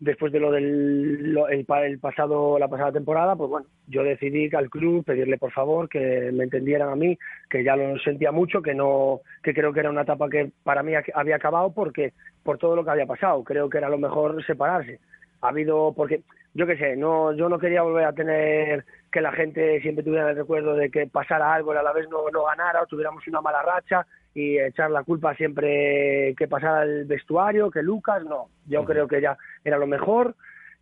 después 0.00 0.32
de 0.32 0.40
lo 0.40 0.50
del 0.50 1.32
lo- 1.32 1.48
el, 1.48 1.64
pa- 1.64 1.86
el 1.86 2.00
pasado, 2.00 2.58
la 2.58 2.66
pasada 2.66 2.90
temporada, 2.90 3.36
pues 3.36 3.48
bueno, 3.48 3.66
yo 3.86 4.02
decidí 4.02 4.50
al 4.56 4.68
club 4.68 5.04
pedirle 5.04 5.38
por 5.38 5.52
favor 5.52 5.88
que 5.88 6.30
me 6.32 6.42
entendieran 6.44 6.88
a 6.88 6.96
mí, 6.96 7.16
que 7.48 7.62
ya 7.62 7.76
lo 7.76 7.96
sentía 8.00 8.32
mucho, 8.32 8.62
que 8.62 8.74
no, 8.74 9.20
que 9.44 9.54
creo 9.54 9.72
que 9.72 9.80
era 9.80 9.90
una 9.90 10.02
etapa 10.02 10.28
que 10.28 10.50
para 10.64 10.82
mí 10.82 10.92
había 11.14 11.36
acabado 11.36 11.72
porque 11.72 12.12
por 12.42 12.58
todo 12.58 12.74
lo 12.74 12.84
que 12.84 12.90
había 12.90 13.06
pasado. 13.06 13.44
Creo 13.44 13.70
que 13.70 13.78
era 13.78 13.88
lo 13.88 13.98
mejor 13.98 14.44
separarse. 14.44 14.98
Ha 15.42 15.48
habido, 15.50 15.92
porque 15.96 16.22
yo 16.54 16.66
qué 16.66 16.76
sé, 16.76 16.96
no, 16.96 17.32
yo 17.32 17.48
no 17.48 17.58
quería 17.58 17.82
volver 17.82 18.04
a 18.04 18.12
tener 18.12 18.84
que 19.10 19.20
la 19.20 19.32
gente 19.32 19.80
siempre 19.80 20.04
tuviera 20.04 20.30
el 20.30 20.36
recuerdo 20.36 20.74
de 20.74 20.90
que 20.90 21.06
pasara 21.06 21.54
algo 21.54 21.74
y 21.74 21.76
a 21.76 21.82
la 21.82 21.92
vez 21.92 22.08
no, 22.08 22.28
no 22.32 22.44
ganara 22.44 22.82
o 22.82 22.86
tuviéramos 22.86 23.26
una 23.28 23.40
mala 23.40 23.62
racha 23.62 24.06
y 24.34 24.58
echar 24.58 24.90
la 24.90 25.04
culpa 25.04 25.34
siempre 25.34 26.34
que 26.36 26.48
pasara 26.48 26.84
el 26.84 27.04
vestuario, 27.04 27.70
que 27.70 27.82
Lucas, 27.82 28.24
no. 28.24 28.48
Yo 28.66 28.84
creo 28.84 29.08
que 29.08 29.20
ya 29.20 29.36
era 29.64 29.78
lo 29.78 29.86
mejor. 29.86 30.34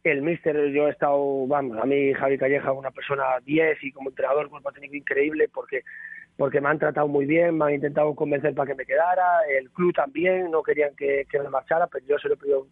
El 0.04 0.22
míster, 0.22 0.70
yo 0.70 0.87
he 0.87 0.90
estado, 0.90 1.46
vamos, 1.46 1.76
a 1.78 1.84
mí 1.84 2.12
Javi 2.14 2.38
Calleja, 2.38 2.72
una 2.72 2.90
persona 2.90 3.25
10 3.44 3.82
y 3.82 3.92
como 3.92 4.10
entrenador, 4.10 4.48
cuerpo 4.48 4.72
técnico 4.72 4.96
increíble 4.96 5.48
porque 5.52 5.82
porque 6.37 6.60
me 6.60 6.68
han 6.68 6.78
tratado 6.78 7.08
muy 7.08 7.26
bien, 7.26 7.58
me 7.58 7.64
han 7.64 7.75
intentado 7.75 8.14
convencer 8.14 8.54
para 8.54 8.68
que 8.68 8.76
me 8.76 8.87
quedara, 8.87 9.40
el 9.58 9.70
club 9.70 9.92
también, 9.92 10.52
no 10.52 10.62
querían 10.62 10.94
que, 10.94 11.26
que 11.28 11.40
me 11.40 11.48
marchara, 11.48 11.88
pero 11.88 12.06
yo 12.06 12.16
se 12.16 12.28
lo 12.28 12.34
he 12.34 12.37
pedido 12.37 12.68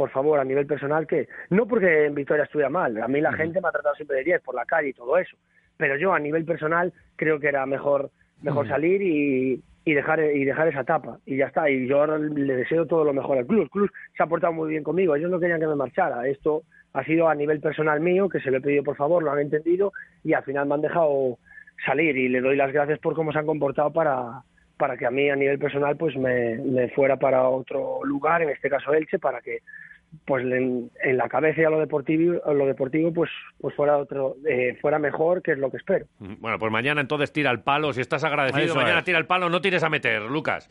por 0.00 0.08
favor, 0.08 0.40
a 0.40 0.44
nivel 0.44 0.64
personal, 0.64 1.06
que 1.06 1.28
no 1.50 1.66
porque 1.66 2.06
en 2.06 2.14
Victoria 2.14 2.44
estuviera 2.44 2.70
mal, 2.70 2.96
a 3.02 3.06
mí 3.06 3.20
la 3.20 3.34
gente 3.34 3.60
me 3.60 3.68
ha 3.68 3.70
tratado 3.70 3.94
siempre 3.96 4.16
de 4.16 4.24
10 4.24 4.40
por 4.40 4.54
la 4.54 4.64
calle 4.64 4.88
y 4.88 4.92
todo 4.94 5.18
eso, 5.18 5.36
pero 5.76 5.94
yo 5.98 6.14
a 6.14 6.18
nivel 6.18 6.46
personal 6.46 6.90
creo 7.16 7.38
que 7.38 7.48
era 7.48 7.66
mejor 7.66 8.10
mejor 8.40 8.66
salir 8.66 9.02
y, 9.02 9.62
y 9.84 9.92
dejar 9.92 10.20
y 10.20 10.42
dejar 10.46 10.68
esa 10.68 10.80
etapa 10.80 11.18
y 11.26 11.36
ya 11.36 11.48
está 11.48 11.68
y 11.68 11.86
yo 11.86 12.06
le 12.06 12.56
deseo 12.56 12.86
todo 12.86 13.04
lo 13.04 13.12
mejor 13.12 13.36
al 13.36 13.46
club 13.46 13.60
el 13.60 13.68
club 13.68 13.90
se 14.16 14.22
ha 14.22 14.26
portado 14.26 14.54
muy 14.54 14.70
bien 14.70 14.82
conmigo 14.82 15.14
ellos 15.14 15.30
no 15.30 15.38
querían 15.38 15.60
que 15.60 15.66
me 15.66 15.76
marchara 15.76 16.26
esto 16.26 16.62
ha 16.94 17.04
sido 17.04 17.28
a 17.28 17.34
nivel 17.34 17.60
personal 17.60 18.00
mío 18.00 18.30
que 18.30 18.40
se 18.40 18.50
lo 18.50 18.56
he 18.56 18.62
pedido 18.62 18.82
por 18.82 18.96
favor 18.96 19.22
lo 19.22 19.30
han 19.30 19.40
entendido 19.40 19.92
y 20.24 20.32
al 20.32 20.44
final 20.44 20.66
me 20.66 20.76
han 20.76 20.80
dejado 20.80 21.36
salir 21.84 22.16
y 22.16 22.30
le 22.30 22.40
doy 22.40 22.56
las 22.56 22.72
gracias 22.72 22.98
por 23.00 23.14
cómo 23.14 23.32
se 23.32 23.38
han 23.38 23.44
comportado 23.44 23.92
para 23.92 24.42
para 24.78 24.96
que 24.96 25.04
a 25.04 25.10
mí 25.10 25.28
a 25.28 25.36
nivel 25.36 25.58
personal 25.58 25.94
pues 25.98 26.16
me, 26.16 26.56
me 26.56 26.88
fuera 26.88 27.18
para 27.18 27.46
otro 27.46 28.02
lugar 28.02 28.40
en 28.40 28.48
este 28.48 28.70
caso 28.70 28.94
Elche 28.94 29.18
para 29.18 29.42
que 29.42 29.58
pues 30.24 30.44
en, 30.44 30.90
en 31.02 31.16
la 31.16 31.28
cabeza 31.28 31.60
y 31.60 31.64
a 31.64 31.70
lo 31.70 31.78
deportivo 31.78 32.40
a 32.44 32.52
lo 32.52 32.66
deportivo 32.66 33.12
pues 33.12 33.30
pues 33.60 33.74
fuera 33.76 33.96
otro 33.96 34.36
eh, 34.48 34.76
fuera 34.80 34.98
mejor 34.98 35.40
que 35.42 35.52
es 35.52 35.58
lo 35.58 35.70
que 35.70 35.76
espero 35.76 36.06
Bueno, 36.18 36.58
pues 36.58 36.72
mañana 36.72 37.00
entonces 37.00 37.32
tira 37.32 37.50
el 37.50 37.60
palo. 37.60 37.92
Si 37.92 38.00
estás 38.00 38.24
agradecido, 38.24 38.64
Eso 38.64 38.74
mañana 38.74 38.98
es. 39.00 39.04
tira 39.04 39.18
el 39.18 39.26
palo, 39.26 39.48
no 39.48 39.60
tires 39.60 39.82
a 39.84 39.88
meter, 39.88 40.22
Lucas. 40.22 40.68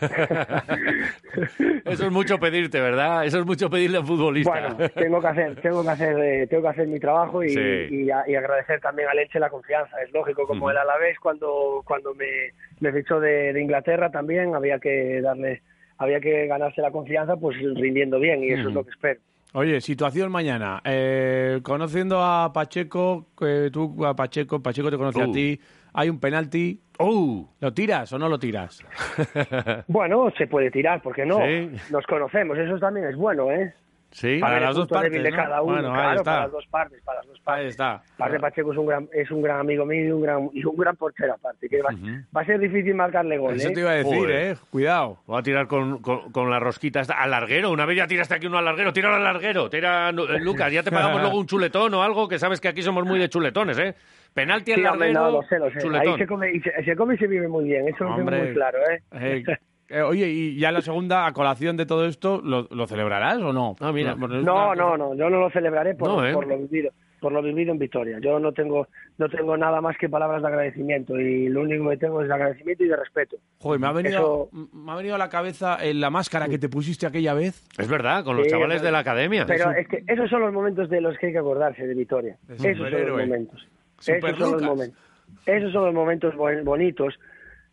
Eso 1.84 2.06
es 2.06 2.12
mucho 2.12 2.38
pedirte, 2.38 2.80
¿verdad? 2.80 3.24
Eso 3.24 3.38
es 3.40 3.46
mucho 3.46 3.68
pedirle 3.70 3.98
a 3.98 4.00
un 4.00 4.06
futbolista. 4.06 4.50
Bueno, 4.50 4.76
tengo 4.94 5.20
que 5.20 5.26
hacer, 5.28 5.60
tengo 5.60 5.82
que 5.82 5.90
hacer, 5.90 6.18
eh, 6.18 6.46
tengo 6.46 6.62
que 6.64 6.68
hacer 6.68 6.86
mi 6.88 6.98
trabajo 7.00 7.42
y, 7.42 7.50
Sí. 7.50 7.60
y 7.90 8.10
a- 8.10 8.24
y 8.28 8.34
agradecer 8.34 8.80
también 8.80 9.08
a 9.08 9.14
Leche 9.14 9.38
la 9.38 9.50
confianza. 9.50 10.00
Es 10.02 10.12
lógico, 10.12 10.46
como 10.46 10.70
el 10.70 10.76
Alavés 10.76 11.18
cuando 11.18 11.82
cuando 11.84 12.14
me, 12.14 12.52
me 12.80 12.92
fichó 12.92 13.20
de, 13.20 13.52
de 13.52 13.60
Inglaterra 13.60 14.10
también 14.10 14.54
había 14.54 14.78
que 14.78 15.20
darle, 15.20 15.62
había 15.98 16.20
que 16.20 16.46
ganarse 16.46 16.80
la 16.82 16.90
confianza, 16.90 17.36
pues 17.36 17.56
rindiendo 17.74 18.18
bien 18.18 18.42
y 18.44 18.48
eso 18.50 18.68
es 18.68 18.74
lo 18.74 18.84
que 18.84 18.90
espero. 18.90 19.20
Oye, 19.52 19.80
situación 19.80 20.30
mañana. 20.30 20.82
Eh, 20.84 21.60
conociendo 21.62 22.20
a 22.22 22.52
Pacheco, 22.52 23.28
que 23.38 23.70
tú 23.72 24.04
a 24.04 24.14
Pacheco, 24.14 24.62
Pacheco 24.62 24.90
te 24.90 24.98
conoce 24.98 25.20
Uh. 25.24 25.30
a 25.30 25.32
ti, 25.32 25.58
hay 25.94 26.10
un 26.10 26.20
penalti. 26.20 26.78
¡Uh! 26.98 27.44
¿Lo 27.60 27.72
tiras 27.72 28.12
o 28.12 28.18
no 28.18 28.28
lo 28.28 28.38
tiras? 28.38 28.84
Bueno, 29.86 30.30
se 30.36 30.46
puede 30.46 30.70
tirar, 30.70 31.00
¿por 31.00 31.14
qué 31.14 31.24
no? 31.24 31.38
Sí. 31.38 31.70
Nos 31.90 32.04
conocemos, 32.06 32.58
eso 32.58 32.78
también 32.78 33.06
es 33.06 33.16
bueno, 33.16 33.50
¿eh? 33.50 33.72
Sí. 34.16 34.38
Para 34.40 34.58
las 34.60 34.74
dos 34.74 34.88
partes, 34.88 35.12
de 35.22 35.30
¿no? 35.30 35.36
cada 35.36 35.60
uno, 35.60 35.74
Bueno, 35.74 35.88
ahí 35.92 36.00
claro, 36.00 36.16
está. 36.16 36.24
para 36.24 36.40
las 36.44 36.52
dos 36.52 36.66
partes, 36.68 37.02
para 37.04 37.18
las 37.18 37.26
dos 37.26 37.40
partes. 37.40 37.62
Ahí 37.62 37.68
está. 37.68 38.02
Aparte 38.14 38.40
Pacheco 38.40 38.72
es 38.72 38.78
un 38.78 38.86
gran 38.86 39.08
es 39.12 39.30
un 39.30 39.42
gran 39.42 39.60
amigo 39.60 39.84
mío 39.84 40.06
y 40.06 40.10
un 40.10 40.22
gran 40.22 40.50
y 40.54 40.64
un 40.64 40.76
gran 40.76 40.96
portero 40.96 41.34
aparte, 41.34 41.68
que 41.68 41.82
va, 41.82 41.90
va 42.34 42.40
a 42.40 42.44
ser 42.46 42.58
difícil 42.58 42.94
marcarle 42.94 43.36
gol, 43.36 43.56
Eso 43.56 43.68
¿eh? 43.68 43.72
te 43.74 43.80
iba 43.80 43.90
a 43.90 43.94
decir, 43.94 44.16
Joder. 44.16 44.52
¿eh? 44.52 44.56
Cuidado. 44.70 45.18
Voy 45.26 45.38
a 45.38 45.42
tirar 45.42 45.66
con, 45.66 46.00
con, 46.00 46.32
con 46.32 46.50
la 46.50 46.58
rosquita 46.58 47.00
esta. 47.00 47.20
al 47.22 47.30
larguero. 47.30 47.70
Una 47.70 47.84
vez 47.84 47.98
ya 47.98 48.06
tiraste 48.06 48.34
aquí 48.36 48.46
uno 48.46 48.56
al 48.56 48.64
larguero, 48.64 48.90
tíralo 48.94 49.16
al 49.16 49.24
larguero. 49.24 49.68
Tira, 49.68 50.08
eh, 50.08 50.40
Lucas, 50.40 50.72
ya 50.72 50.82
te 50.82 50.90
pagamos 50.90 51.20
luego 51.20 51.38
un 51.38 51.46
chuletón 51.46 51.92
o 51.92 52.02
algo, 52.02 52.26
que 52.26 52.38
sabes 52.38 52.58
que 52.58 52.68
aquí 52.68 52.80
somos 52.80 53.04
muy 53.04 53.18
de 53.18 53.28
chuletones, 53.28 53.78
¿eh? 53.78 53.94
Penalti 54.32 54.72
al 54.72 54.80
Sí, 54.80 54.86
hombre, 54.86 55.12
larguero, 55.12 55.30
no, 55.32 55.42
lo 55.42 55.48
sé, 55.48 55.58
lo 55.58 55.70
sé. 55.70 55.98
Ahí 55.98 56.16
se 56.16 56.26
come, 56.26 56.50
y 56.52 56.60
se, 56.60 56.84
se 56.84 56.96
come 56.96 57.14
y 57.16 57.18
se 57.18 57.26
vive 57.26 57.48
muy 57.48 57.64
bien, 57.64 57.86
eso 57.88 58.04
lo 58.04 58.16
tengo 58.16 58.20
Hombre. 58.22 58.42
muy 58.44 58.54
claro, 58.54 58.78
¿eh? 58.90 59.02
Eh, 59.12 59.44
eh, 59.88 60.02
oye, 60.02 60.28
y 60.28 60.58
ya 60.58 60.72
la 60.72 60.80
segunda, 60.82 61.26
a 61.26 61.32
colación 61.32 61.76
de 61.76 61.86
todo 61.86 62.06
esto, 62.06 62.40
¿lo, 62.42 62.66
lo 62.70 62.86
celebrarás 62.86 63.38
o 63.38 63.52
no? 63.52 63.76
Ah, 63.80 63.92
mira. 63.92 64.12
Es 64.12 64.18
No, 64.18 64.74
no, 64.74 64.96
no, 64.96 65.14
yo 65.14 65.30
no 65.30 65.40
lo 65.40 65.50
celebraré 65.50 65.94
por, 65.94 66.08
No, 66.08 66.26
¿eh? 66.26 66.32
por 66.32 66.46
lo 66.46 66.58
vivido, 66.58 66.90
por 67.20 67.32
lo 67.32 67.42
vivido 67.42 67.72
en 67.72 67.78
Vitoria. 67.78 68.18
Yo 68.20 68.38
no 68.38 68.52
tengo, 68.52 68.88
no 69.18 69.28
tengo 69.28 69.56
nada 69.56 69.80
más 69.80 69.96
que 69.98 70.08
palabras 70.08 70.42
de 70.42 70.48
agradecimiento 70.48 71.18
y 71.18 71.48
lo 71.48 71.62
único 71.62 71.88
que 71.90 71.96
tengo 71.96 72.20
es 72.22 72.28
de 72.28 72.34
agradecimiento 72.34 72.84
y 72.84 72.88
de 72.88 72.96
respeto. 72.96 73.36
Joder, 73.58 73.80
me 73.80 73.86
ha 73.86 73.92
venido, 73.92 74.48
Eso- 74.52 74.68
me 74.72 74.92
ha 74.92 74.96
venido 74.96 75.14
a 75.14 75.18
la 75.18 75.28
cabeza 75.28 75.78
en 75.84 76.00
la 76.00 76.10
máscara 76.10 76.48
que 76.48 76.58
te 76.58 76.68
pusiste 76.68 77.06
aquella 77.06 77.34
vez. 77.34 77.66
Es 77.78 77.88
verdad, 77.88 78.24
con 78.24 78.36
los 78.36 78.46
Sí, 78.46 78.50
chavales 78.50 78.82
de 78.82 78.90
la 78.92 78.98
academia. 79.00 79.46
Pero 79.46 79.70
es 79.72 79.86
que 79.88 80.02
esos 80.06 80.28
son 80.30 80.40
los 80.42 80.52
momentos 80.52 80.88
de 80.90 81.00
los 81.00 81.16
que 81.18 81.26
hay 81.26 81.32
que 81.32 81.38
acordarse 81.38 81.86
de 81.86 81.94
Vitoria. 81.94 82.36
De 82.48 82.54
Esos 82.54 82.88
son 82.90 82.90
los 83.06 83.18
momentos. 83.18 83.66
Super 83.98 84.30
Esos 84.34 84.38
son 84.40 84.52
los 84.52 84.62
momentos. 84.62 84.98
Esos 85.46 85.72
son 85.72 85.84
los 85.86 85.94
momentos 85.94 86.34
bon- 86.36 86.64
bonitos 86.64 87.14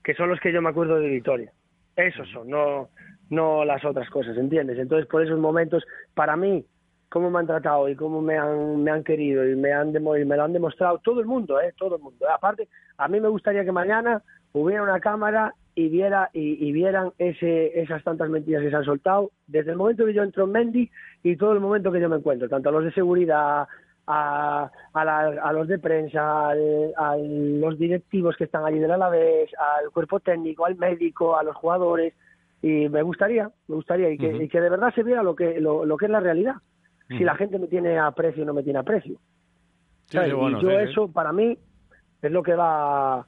que 0.03 0.13
son 0.15 0.29
los 0.29 0.39
que 0.39 0.51
yo 0.53 0.61
me 0.61 0.69
acuerdo 0.69 0.99
de 0.99 1.07
Vitoria. 1.09 1.51
Esos 1.95 2.27
son, 2.29 2.49
no, 2.49 2.89
no 3.29 3.65
las 3.65 3.83
otras 3.85 4.09
cosas, 4.09 4.37
¿entiendes? 4.37 4.77
Entonces, 4.79 5.07
por 5.07 5.23
esos 5.23 5.39
momentos, 5.39 5.83
para 6.13 6.35
mí, 6.35 6.65
cómo 7.09 7.29
me 7.29 7.39
han 7.39 7.47
tratado 7.47 7.87
y 7.89 7.95
cómo 7.95 8.21
me 8.21 8.37
han, 8.37 8.81
me 8.83 8.89
han 8.91 9.03
querido 9.03 9.47
y 9.47 9.55
me, 9.55 9.71
han 9.71 9.93
demo- 9.93 10.17
y 10.17 10.25
me 10.25 10.35
lo 10.35 10.43
han 10.43 10.53
demostrado 10.53 10.97
todo 10.99 11.19
el 11.19 11.27
mundo, 11.27 11.61
¿eh? 11.61 11.73
Todo 11.77 11.97
el 11.97 12.01
mundo. 12.01 12.25
Aparte, 12.29 12.67
a 12.97 13.07
mí 13.07 13.19
me 13.19 13.27
gustaría 13.29 13.63
que 13.63 13.71
mañana 13.71 14.21
hubiera 14.53 14.81
una 14.81 14.99
cámara 14.99 15.53
y 15.75 15.89
viera 15.89 16.29
y, 16.33 16.67
y 16.67 16.71
vieran 16.71 17.11
ese, 17.19 17.79
esas 17.79 18.03
tantas 18.03 18.29
mentiras 18.29 18.63
que 18.63 18.69
se 18.69 18.75
han 18.75 18.85
soltado 18.85 19.31
desde 19.47 19.71
el 19.71 19.77
momento 19.77 20.05
que 20.05 20.13
yo 20.13 20.23
entro 20.23 20.45
en 20.45 20.51
Mendy 20.51 20.89
y 21.23 21.35
todo 21.35 21.53
el 21.53 21.59
momento 21.59 21.91
que 21.91 21.99
yo 21.99 22.09
me 22.09 22.17
encuentro, 22.17 22.49
tanto 22.49 22.69
a 22.69 22.71
los 22.71 22.83
de 22.83 22.91
seguridad, 22.93 23.67
a, 24.07 24.69
a, 24.93 25.05
la- 25.05 25.41
a 25.43 25.53
los 25.53 25.67
de 25.67 25.79
prensa, 25.79 26.49
al- 26.49 26.93
a 26.97 27.15
los 27.17 27.77
directivos 27.79 28.35
que 28.37 28.43
están 28.45 28.65
allí 28.65 28.79
del 28.79 28.91
Alavés, 28.91 29.49
al 29.57 29.89
cuerpo 29.91 30.19
técnico, 30.19 30.65
al 30.65 30.75
médico, 30.75 31.37
a 31.37 31.43
los 31.43 31.55
jugadores 31.55 32.13
y 32.61 32.87
me 32.89 33.01
gustaría, 33.01 33.49
me 33.67 33.75
gustaría 33.75 34.09
y 34.09 34.17
que, 34.17 34.43
y 34.43 34.47
que 34.49 34.61
de 34.61 34.69
verdad 34.69 34.93
se 34.93 35.03
viera 35.03 35.21
lo 35.23 35.35
que 35.35 35.59
lo, 35.59 35.85
lo 35.85 35.97
que 35.97 36.05
es 36.05 36.11
la 36.11 36.19
realidad. 36.19 36.55
Si 37.09 37.23
la 37.23 37.35
gente 37.35 37.59
me 37.59 37.67
tiene 37.67 37.99
aprecio 37.99 38.43
o 38.43 38.45
no 38.45 38.53
me 38.53 38.63
tiene 38.63 38.79
aprecio. 38.79 39.17
Sí, 40.07 40.17
sí, 40.25 40.31
bueno, 40.31 40.59
y 40.59 40.63
yo 40.63 40.69
sí, 40.69 40.75
eso 40.79 41.07
para 41.09 41.31
mí 41.31 41.57
es 42.21 42.31
lo 42.31 42.41
que 42.43 42.55
va 42.55 43.25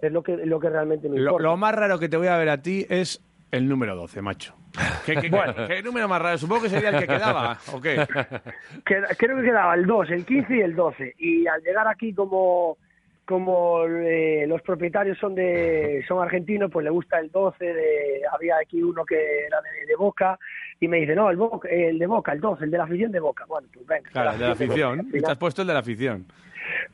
es 0.00 0.10
lo 0.12 0.22
que 0.22 0.36
lo 0.46 0.58
que 0.58 0.70
realmente 0.70 1.08
me 1.08 1.16
Lo, 1.18 1.22
importa. 1.32 1.42
lo 1.42 1.56
más 1.56 1.74
raro 1.74 1.98
que 1.98 2.08
te 2.08 2.16
voy 2.16 2.26
a 2.28 2.36
ver 2.36 2.48
a 2.48 2.60
ti 2.62 2.86
es 2.88 3.20
el 3.52 3.68
número 3.68 3.94
12, 3.94 4.20
macho. 4.22 4.54
¿Qué, 5.06 5.14
qué- 5.16 5.30
qué 5.68 5.82
número 5.82 6.08
más 6.08 6.20
raro? 6.20 6.38
Supongo 6.38 6.62
que 6.62 6.68
sería 6.70 6.88
el 6.90 6.98
que 6.98 7.06
quedaba, 7.06 7.58
¿o 7.72 7.80
qué? 7.80 7.96
Creo 8.84 9.36
que 9.36 9.42
quedaba 9.44 9.74
el 9.74 9.86
2, 9.86 10.10
el 10.10 10.24
15 10.24 10.56
y 10.56 10.60
el 10.60 10.74
12 10.74 11.14
y 11.18 11.46
al 11.46 11.62
llegar 11.62 11.86
aquí 11.88 12.12
como 12.14 12.76
como 13.24 13.84
eh, 13.86 14.46
los 14.48 14.60
propietarios 14.62 15.16
son 15.16 15.34
de 15.36 16.04
son 16.08 16.20
argentinos 16.22 16.70
pues 16.72 16.82
le 16.84 16.90
gusta 16.90 17.20
el 17.20 17.30
12 17.30 17.64
de, 17.64 18.20
había 18.32 18.56
aquí 18.60 18.82
uno 18.82 19.04
que 19.04 19.46
era 19.46 19.60
de, 19.62 19.86
de 19.86 19.94
Boca 19.96 20.36
y 20.80 20.88
me 20.88 20.98
dice 20.98 21.14
no 21.14 21.30
el 21.30 21.36
Boca, 21.36 21.68
el 21.68 21.98
de 22.00 22.06
Boca 22.06 22.32
el 22.32 22.40
12 22.40 22.64
el 22.64 22.70
de 22.72 22.78
la 22.78 22.84
afición 22.84 23.12
de 23.12 23.20
Boca 23.20 23.44
bueno 23.46 23.68
pues 23.72 23.86
venga 23.86 24.10
Claro, 24.10 24.32
el 24.32 24.38
de 24.38 24.44
la 24.48 24.52
Boca. 24.54 24.64
afición. 24.64 25.06
Final- 25.06 25.22
te 25.24 25.30
has 25.30 25.38
puesto 25.38 25.62
el 25.62 25.68
de 25.68 25.74
la 25.74 25.80
afición. 25.80 26.26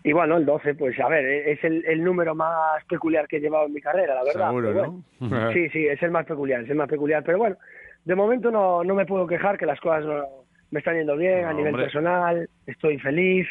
Y 0.03 0.13
bueno, 0.13 0.37
el 0.37 0.45
12, 0.47 0.75
pues 0.75 0.99
a 1.01 1.09
ver, 1.09 1.25
es 1.25 1.63
el, 1.65 1.85
el 1.87 2.03
número 2.03 2.35
más 2.35 2.85
peculiar 2.89 3.27
que 3.29 3.37
he 3.37 3.41
llevado 3.41 3.67
en 3.67 3.73
mi 3.73 3.81
carrera, 3.81 4.15
la 4.15 4.25
verdad. 4.25 4.47
Seguro, 4.49 4.73
¿no? 5.21 5.51
Sí, 5.53 5.69
sí, 5.71 5.87
es 5.87 6.03
el 6.03 6.11
más 6.11 6.27
peculiar, 6.27 6.63
es 6.63 6.71
el 6.71 6.77
más 6.77 6.89
peculiar. 6.89 7.23
Pero 7.25 7.39
bueno, 7.39 7.57
de 8.05 8.15
momento 8.15 8.51
no, 8.51 8.83
no 8.85 8.95
me 8.95 9.07
puedo 9.07 9.27
quejar, 9.27 9.59
que 9.59 9.67
las 9.67 9.81
cosas 9.81 10.05
no- 10.05 10.27
me 10.71 10.81
están 10.81 10.97
yendo 10.97 11.17
bien 11.17 11.45
a 11.47 11.53
nivel 11.53 11.73
hombre. 11.73 11.85
personal, 11.85 12.49
estoy 12.67 12.99
feliz. 12.99 13.47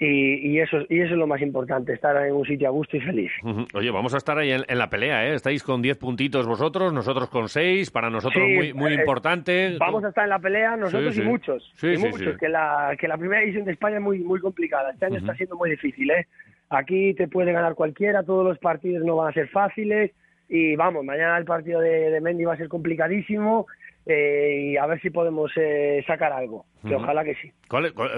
Y, 0.00 0.52
y, 0.52 0.60
eso, 0.60 0.78
y 0.88 1.00
eso 1.00 1.14
es 1.14 1.18
lo 1.18 1.26
más 1.26 1.42
importante, 1.42 1.92
estar 1.92 2.16
en 2.24 2.32
un 2.32 2.46
sitio 2.46 2.68
a 2.68 2.70
gusto 2.70 2.96
y 2.96 3.00
feliz. 3.00 3.32
Oye, 3.74 3.90
vamos 3.90 4.14
a 4.14 4.18
estar 4.18 4.38
ahí 4.38 4.52
en, 4.52 4.78
la 4.78 4.88
pelea, 4.88 5.26
¿eh? 5.26 5.34
Estáis 5.34 5.64
con 5.64 5.82
10 5.82 5.98
puntitos 5.98 6.46
vosotros, 6.46 6.92
nosotros 6.92 7.28
con 7.28 7.48
6, 7.48 7.90
para 7.90 8.08
nosotros 8.08 8.44
muy, 8.44 8.72
muy 8.72 8.92
eh, 8.92 8.94
importante. 8.94 9.76
Vamos 9.78 10.04
a 10.04 10.08
estar 10.08 10.24
en 10.24 10.30
la 10.30 10.38
pelea 10.38 10.76
nosotros 10.76 11.16
y 11.18 11.22
muchos, 11.22 11.72
y 11.82 11.96
muchos 11.96 12.38
que, 12.38 12.48
la, 12.48 12.96
que 12.98 13.08
la 13.08 13.18
primera 13.18 13.42
edición 13.42 13.64
de 13.64 13.72
España 13.72 13.96
es 13.96 14.02
muy, 14.02 14.20
muy 14.20 14.38
complicada, 14.38 14.92
este 14.92 15.06
año 15.06 15.18
está 15.18 15.34
siendo 15.34 15.56
muy 15.56 15.70
difícil, 15.70 16.10
¿eh? 16.10 16.28
Aquí 16.70 17.14
te 17.14 17.26
puede 17.26 17.52
ganar 17.52 17.74
cualquiera, 17.74 18.22
todos 18.22 18.46
los 18.46 18.58
partidos 18.58 19.04
no 19.04 19.16
van 19.16 19.30
a 19.30 19.32
ser 19.32 19.48
fáciles, 19.48 20.12
y 20.48 20.76
vamos, 20.76 21.04
mañana 21.04 21.36
el 21.38 21.44
partido 21.44 21.80
de, 21.80 22.10
de 22.10 22.20
Mendy 22.20 22.44
va 22.44 22.54
a 22.54 22.56
ser 22.56 22.68
complicadísimo, 22.68 23.66
eh, 24.10 24.70
y 24.70 24.76
a 24.78 24.86
ver 24.86 24.98
si 25.02 25.10
podemos 25.10 25.52
eh, 25.56 26.02
sacar 26.06 26.32
algo, 26.32 26.64
que 26.82 26.94
ojalá 26.94 27.22
que 27.24 27.34
sí. 27.34 27.52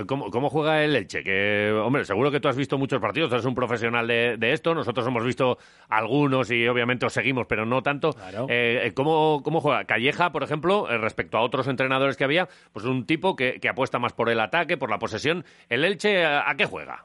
cómo, 0.07 0.49
juega 0.49 0.85
el 0.85 0.95
Elche? 0.95 1.25
Que, 1.25 1.73
hombre, 1.73 2.05
seguro 2.05 2.31
que 2.31 2.39
tú 2.39 2.47
has 2.47 2.57
visto 2.57 2.79
muchos 2.79 3.01
partidos, 3.01 3.33
eres 3.33 3.45
un 3.45 3.57
profesional 3.57 4.07
de, 4.07 4.53
esto, 4.53 4.73
nosotros 4.73 5.05
hemos 5.09 5.25
visto 5.25 5.59
algunos 5.89 6.49
y 6.53 6.69
obviamente 6.69 7.07
os 7.07 7.13
seguimos, 7.13 7.49
pero 7.49 7.67
no 7.67 7.83
tanto. 7.83 8.15
Eh, 8.49 8.93
¿cómo, 8.95 9.43
¿Cómo 9.43 9.61
juega? 9.61 9.85
Calleja, 9.85 10.31
por 10.31 10.45
ejemplo, 10.45 10.87
respecto 11.01 11.39
a 11.39 11.43
otros 11.43 11.67
entrenadores 11.67 12.17
que 12.17 12.23
había, 12.23 12.49
pues 12.73 12.85
un 12.85 13.05
tipo 13.05 13.35
que, 13.35 13.59
que 13.59 13.69
apuesta 13.69 13.99
más 13.99 14.13
por 14.13 14.31
el 14.31 14.39
ataque, 14.39 14.77
por 14.77 14.91
la 14.91 15.01
posesión. 15.01 15.45
¿El 15.69 15.85
Elche 15.85 16.25
a 16.25 16.55
qué 16.57 16.67
juega? 16.67 17.05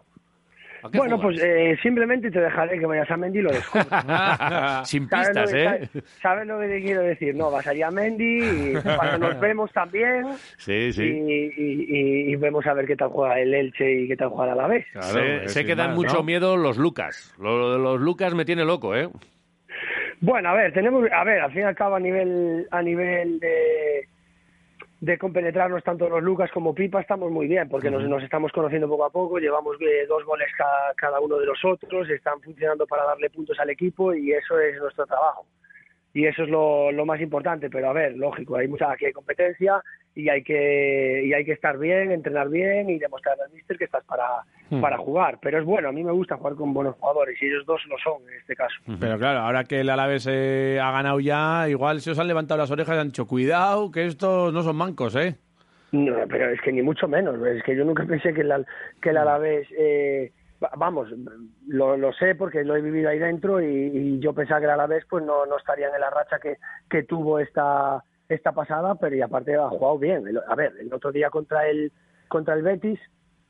Bueno, 0.93 1.19
pues 1.19 1.41
eh, 1.41 1.77
simplemente 1.81 2.31
te 2.31 2.39
dejaré 2.39 2.79
que 2.79 2.85
vayas 2.85 3.09
a 3.09 3.17
Mendy 3.17 3.39
y 3.39 3.41
lo 3.41 3.51
descubres. 3.51 3.87
Sin 4.83 5.07
pistas, 5.07 5.53
¿eh? 5.53 5.89
¿Sabes 6.21 6.47
lo 6.47 6.59
que 6.59 6.67
te 6.67 6.81
quiero 6.81 7.01
decir? 7.01 7.35
No, 7.35 7.51
vas 7.51 7.67
allá 7.67 7.87
a 7.87 7.91
Mendy 7.91 8.39
y 8.43 8.73
cuando 8.95 9.29
nos 9.29 9.39
vemos 9.39 9.71
también. 9.71 10.25
Sí, 10.57 10.91
sí. 10.93 11.03
Y, 11.03 12.35
vemos 12.37 12.65
a 12.65 12.73
ver 12.73 12.85
qué 12.85 12.95
tal 12.95 13.09
juega 13.09 13.39
el 13.39 13.53
Elche 13.53 14.01
y 14.01 14.07
qué 14.07 14.15
tal 14.15 14.29
juega 14.29 14.55
la 14.55 14.67
vez. 14.67 14.85
sé, 15.45 15.65
que 15.65 15.75
dan 15.75 15.93
mucho 15.95 16.23
miedo 16.23 16.57
los 16.57 16.77
Lucas. 16.77 17.33
Los, 17.39 17.79
los 17.79 17.99
Lucas 17.99 18.33
me 18.33 18.45
tiene 18.45 18.65
loco, 18.65 18.95
¿eh? 18.95 19.09
Bueno, 20.21 20.49
a 20.49 20.53
ver, 20.53 20.73
tenemos, 20.73 21.05
a 21.11 21.23
ver, 21.23 21.41
al 21.41 21.51
fin 21.51 21.61
y 21.61 21.65
al 21.65 21.75
cabo 21.75 21.95
a 21.95 21.99
nivel, 21.99 22.67
a 22.71 22.81
nivel 22.81 23.39
de 23.39 24.07
de 25.05 25.19
compenetrarnos 25.19 25.83
tanto 25.83 26.09
los 26.09 26.23
Lucas 26.23 26.49
como 26.51 26.73
Pipa 26.73 26.99
estamos 26.99 27.31
muy 27.31 27.47
bien, 27.47 27.69
porque 27.69 27.91
nos, 27.91 28.03
nos, 28.09 28.23
estamos 28.23 28.51
conociendo 28.51 28.87
poco 28.87 29.05
a 29.05 29.11
poco, 29.11 29.37
llevamos 29.37 29.77
eh, 29.79 30.07
dos 30.07 30.25
goles 30.25 30.47
cada, 30.57 30.95
cada, 30.95 31.19
uno 31.19 31.37
de 31.37 31.45
los 31.45 31.63
otros, 31.63 32.09
están 32.09 32.41
funcionando 32.41 32.87
para 32.87 33.03
darle 33.03 33.29
puntos 33.29 33.59
al 33.59 33.69
equipo 33.69 34.15
y 34.15 34.31
eso 34.31 34.59
es 34.59 34.75
nuestro 34.81 35.05
trabajo 35.05 35.45
y 36.15 36.25
eso 36.25 36.43
es 36.43 36.49
lo, 36.49 36.93
lo, 36.93 37.05
más 37.05 37.19
importante. 37.19 37.69
Pero 37.69 37.89
a 37.89 37.93
ver, 37.93 38.15
lógico, 38.15 38.55
hay 38.55 38.69
mucha 38.69 38.89
aquí 38.89 39.05
hay 39.05 39.11
competencia 39.11 39.83
y 40.15 40.29
hay 40.29 40.43
que 40.43 41.23
y 41.25 41.33
hay 41.33 41.43
que 41.43 41.51
estar 41.51 41.77
bien, 41.77 42.09
entrenar 42.09 42.47
bien 42.47 42.89
y 42.89 42.97
demostrar 42.97 43.35
al 43.45 43.51
míster 43.51 43.77
que 43.77 43.83
estás 43.83 44.03
para, 44.05 44.25
hmm. 44.69 44.79
para 44.79 44.97
jugar. 44.97 45.39
Pero 45.41 45.59
es 45.59 45.65
bueno, 45.65 45.89
a 45.89 45.91
mí 45.91 46.05
me 46.05 46.13
gusta 46.13 46.37
jugar 46.37 46.55
con 46.55 46.73
buenos 46.73 46.95
jugadores 46.95 47.37
y 47.41 47.47
ellos 47.47 47.65
dos 47.65 47.81
lo 47.87 47.97
son 47.97 48.21
en 48.29 48.39
este 48.39 48.55
caso. 48.55 48.75
Pero 48.97 49.19
claro, 49.19 49.39
ahora 49.39 49.65
que 49.65 49.81
el 49.81 49.89
Alavés 49.89 50.25
eh, 50.31 50.79
ha 50.81 50.89
ganado 50.91 51.19
ya, 51.19 51.67
igual 51.67 51.99
se 51.99 52.11
os 52.11 52.19
han 52.19 52.29
levantado 52.29 52.59
las 52.59 52.71
orejas 52.71 52.95
y 52.95 52.99
han 52.99 53.07
dicho, 53.07 53.27
cuidado, 53.27 53.91
que 53.91 54.05
estos 54.05 54.53
no 54.53 54.63
son 54.63 54.77
mancos, 54.77 55.17
¿eh? 55.17 55.35
No, 55.91 56.15
pero 56.29 56.49
es 56.49 56.61
que 56.61 56.71
ni 56.71 56.81
mucho 56.81 57.09
menos. 57.09 57.45
Es 57.45 57.61
que 57.63 57.75
yo 57.75 57.83
nunca 57.83 58.05
pensé 58.07 58.33
que 58.33 58.41
el, 58.41 58.65
que 59.01 59.09
el 59.09 59.17
Alavés... 59.17 59.67
Eh, 59.77 60.31
vamos, 60.77 61.09
lo, 61.67 61.97
lo, 61.97 62.13
sé 62.13 62.35
porque 62.35 62.63
lo 62.63 62.75
he 62.75 62.81
vivido 62.81 63.09
ahí 63.09 63.19
dentro 63.19 63.61
y, 63.61 64.19
yo 64.19 64.33
pensaba 64.33 64.61
que 64.61 64.67
a 64.67 64.77
la 64.77 64.87
vez 64.87 65.05
pues 65.09 65.23
no, 65.23 65.45
no 65.45 65.57
estarían 65.57 65.93
en 65.93 66.01
la 66.01 66.09
racha 66.09 66.39
que, 66.39 66.57
que 66.89 67.03
tuvo 67.03 67.39
esta, 67.39 68.03
esta 68.29 68.51
pasada, 68.51 68.95
pero 68.95 69.15
y 69.15 69.21
aparte 69.21 69.55
ha 69.55 69.69
jugado 69.69 69.99
bien. 69.99 70.23
a 70.47 70.55
ver, 70.55 70.73
el 70.79 70.93
otro 70.93 71.11
día 71.11 71.29
contra 71.29 71.67
el, 71.67 71.91
contra 72.27 72.53
el 72.55 72.63
Betis 72.63 72.99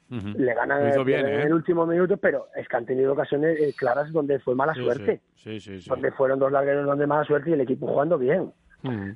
le 0.09 0.53
ganan 0.53 0.85
en, 0.85 1.09
¿eh? 1.09 1.43
el 1.43 1.53
último 1.53 1.85
minuto, 1.85 2.17
pero 2.17 2.47
es 2.55 2.67
que 2.67 2.77
han 2.77 2.85
tenido 2.85 3.13
ocasiones 3.13 3.59
eh, 3.59 3.73
claras 3.75 4.11
donde 4.11 4.39
fue 4.39 4.53
mala 4.53 4.73
suerte. 4.75 5.21
Sí. 5.35 5.59
Sí, 5.59 5.79
donde 5.87 6.11
fueron 6.11 6.39
dos 6.39 6.51
largueros 6.51 6.85
donde 6.85 7.07
mala 7.07 7.23
suerte 7.23 7.49
y 7.49 7.53
el 7.53 7.61
equipo 7.61 7.87
jugando 7.87 8.17
bien. 8.17 8.51